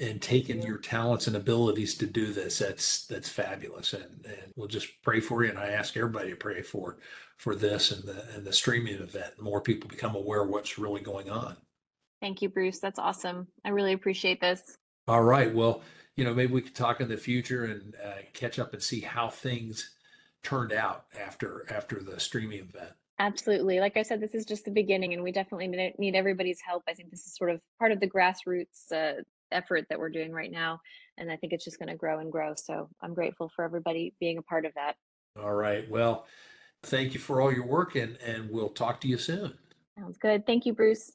and 0.00 0.20
taking 0.20 0.62
you. 0.62 0.68
your 0.68 0.78
talents 0.78 1.26
and 1.26 1.36
abilities 1.36 1.94
to 1.98 2.06
do 2.06 2.32
this. 2.32 2.58
That's 2.58 3.06
that's 3.06 3.28
fabulous. 3.28 3.92
And 3.92 4.24
and 4.24 4.52
we'll 4.56 4.68
just 4.68 4.88
pray 5.02 5.20
for 5.20 5.44
you. 5.44 5.50
And 5.50 5.58
I 5.58 5.68
ask 5.68 5.96
everybody 5.96 6.30
to 6.30 6.36
pray 6.36 6.62
for 6.62 6.96
for 7.36 7.54
this 7.54 7.90
and 7.90 8.04
the 8.04 8.24
and 8.34 8.44
the 8.44 8.52
streaming 8.52 8.94
event. 8.94 9.40
More 9.40 9.60
people 9.60 9.88
become 9.88 10.16
aware 10.16 10.42
of 10.42 10.48
what's 10.48 10.78
really 10.78 11.02
going 11.02 11.30
on. 11.30 11.56
Thank 12.20 12.42
you, 12.42 12.48
Bruce. 12.48 12.80
That's 12.80 12.98
awesome. 12.98 13.46
I 13.64 13.70
really 13.70 13.92
appreciate 13.92 14.40
this. 14.40 14.76
All 15.08 15.22
right. 15.22 15.54
Well, 15.54 15.82
you 16.16 16.24
know, 16.24 16.34
maybe 16.34 16.52
we 16.52 16.62
could 16.62 16.74
talk 16.74 17.00
in 17.00 17.08
the 17.08 17.16
future 17.16 17.64
and 17.64 17.94
uh, 18.04 18.22
catch 18.34 18.58
up 18.58 18.72
and 18.72 18.82
see 18.82 19.00
how 19.00 19.28
things 19.28 19.90
turned 20.42 20.72
out 20.72 21.06
after 21.18 21.66
after 21.70 22.00
the 22.00 22.18
streaming 22.20 22.60
event. 22.60 22.92
Absolutely. 23.18 23.80
Like 23.80 23.98
I 23.98 24.02
said, 24.02 24.20
this 24.20 24.34
is 24.34 24.46
just 24.46 24.64
the 24.64 24.70
beginning, 24.70 25.12
and 25.12 25.22
we 25.22 25.30
definitely 25.30 25.68
need, 25.68 25.92
need 25.98 26.14
everybody's 26.14 26.60
help. 26.66 26.84
I 26.88 26.94
think 26.94 27.10
this 27.10 27.26
is 27.26 27.34
sort 27.34 27.50
of 27.50 27.60
part 27.78 27.92
of 27.92 28.00
the 28.00 28.08
grassroots 28.08 28.90
uh, 28.92 29.22
effort 29.52 29.86
that 29.88 29.98
we're 29.98 30.10
doing 30.10 30.32
right 30.32 30.50
now. 30.50 30.80
And 31.18 31.30
I 31.30 31.36
think 31.36 31.52
it's 31.52 31.64
just 31.64 31.78
going 31.78 31.88
to 31.88 31.96
grow 31.96 32.20
and 32.20 32.30
grow. 32.30 32.54
So 32.56 32.88
I'm 33.02 33.14
grateful 33.14 33.50
for 33.54 33.64
everybody 33.64 34.14
being 34.20 34.38
a 34.38 34.42
part 34.42 34.64
of 34.64 34.72
that. 34.74 34.94
All 35.40 35.54
right. 35.54 35.88
Well, 35.90 36.26
thank 36.82 37.14
you 37.14 37.20
for 37.20 37.40
all 37.40 37.52
your 37.52 37.66
work 37.66 37.94
and 37.94 38.16
and 38.24 38.50
we'll 38.50 38.70
talk 38.70 39.00
to 39.02 39.08
you 39.08 39.18
soon. 39.18 39.54
Sounds 39.98 40.16
good. 40.18 40.46
Thank 40.46 40.66
you, 40.66 40.72
Bruce. 40.72 41.12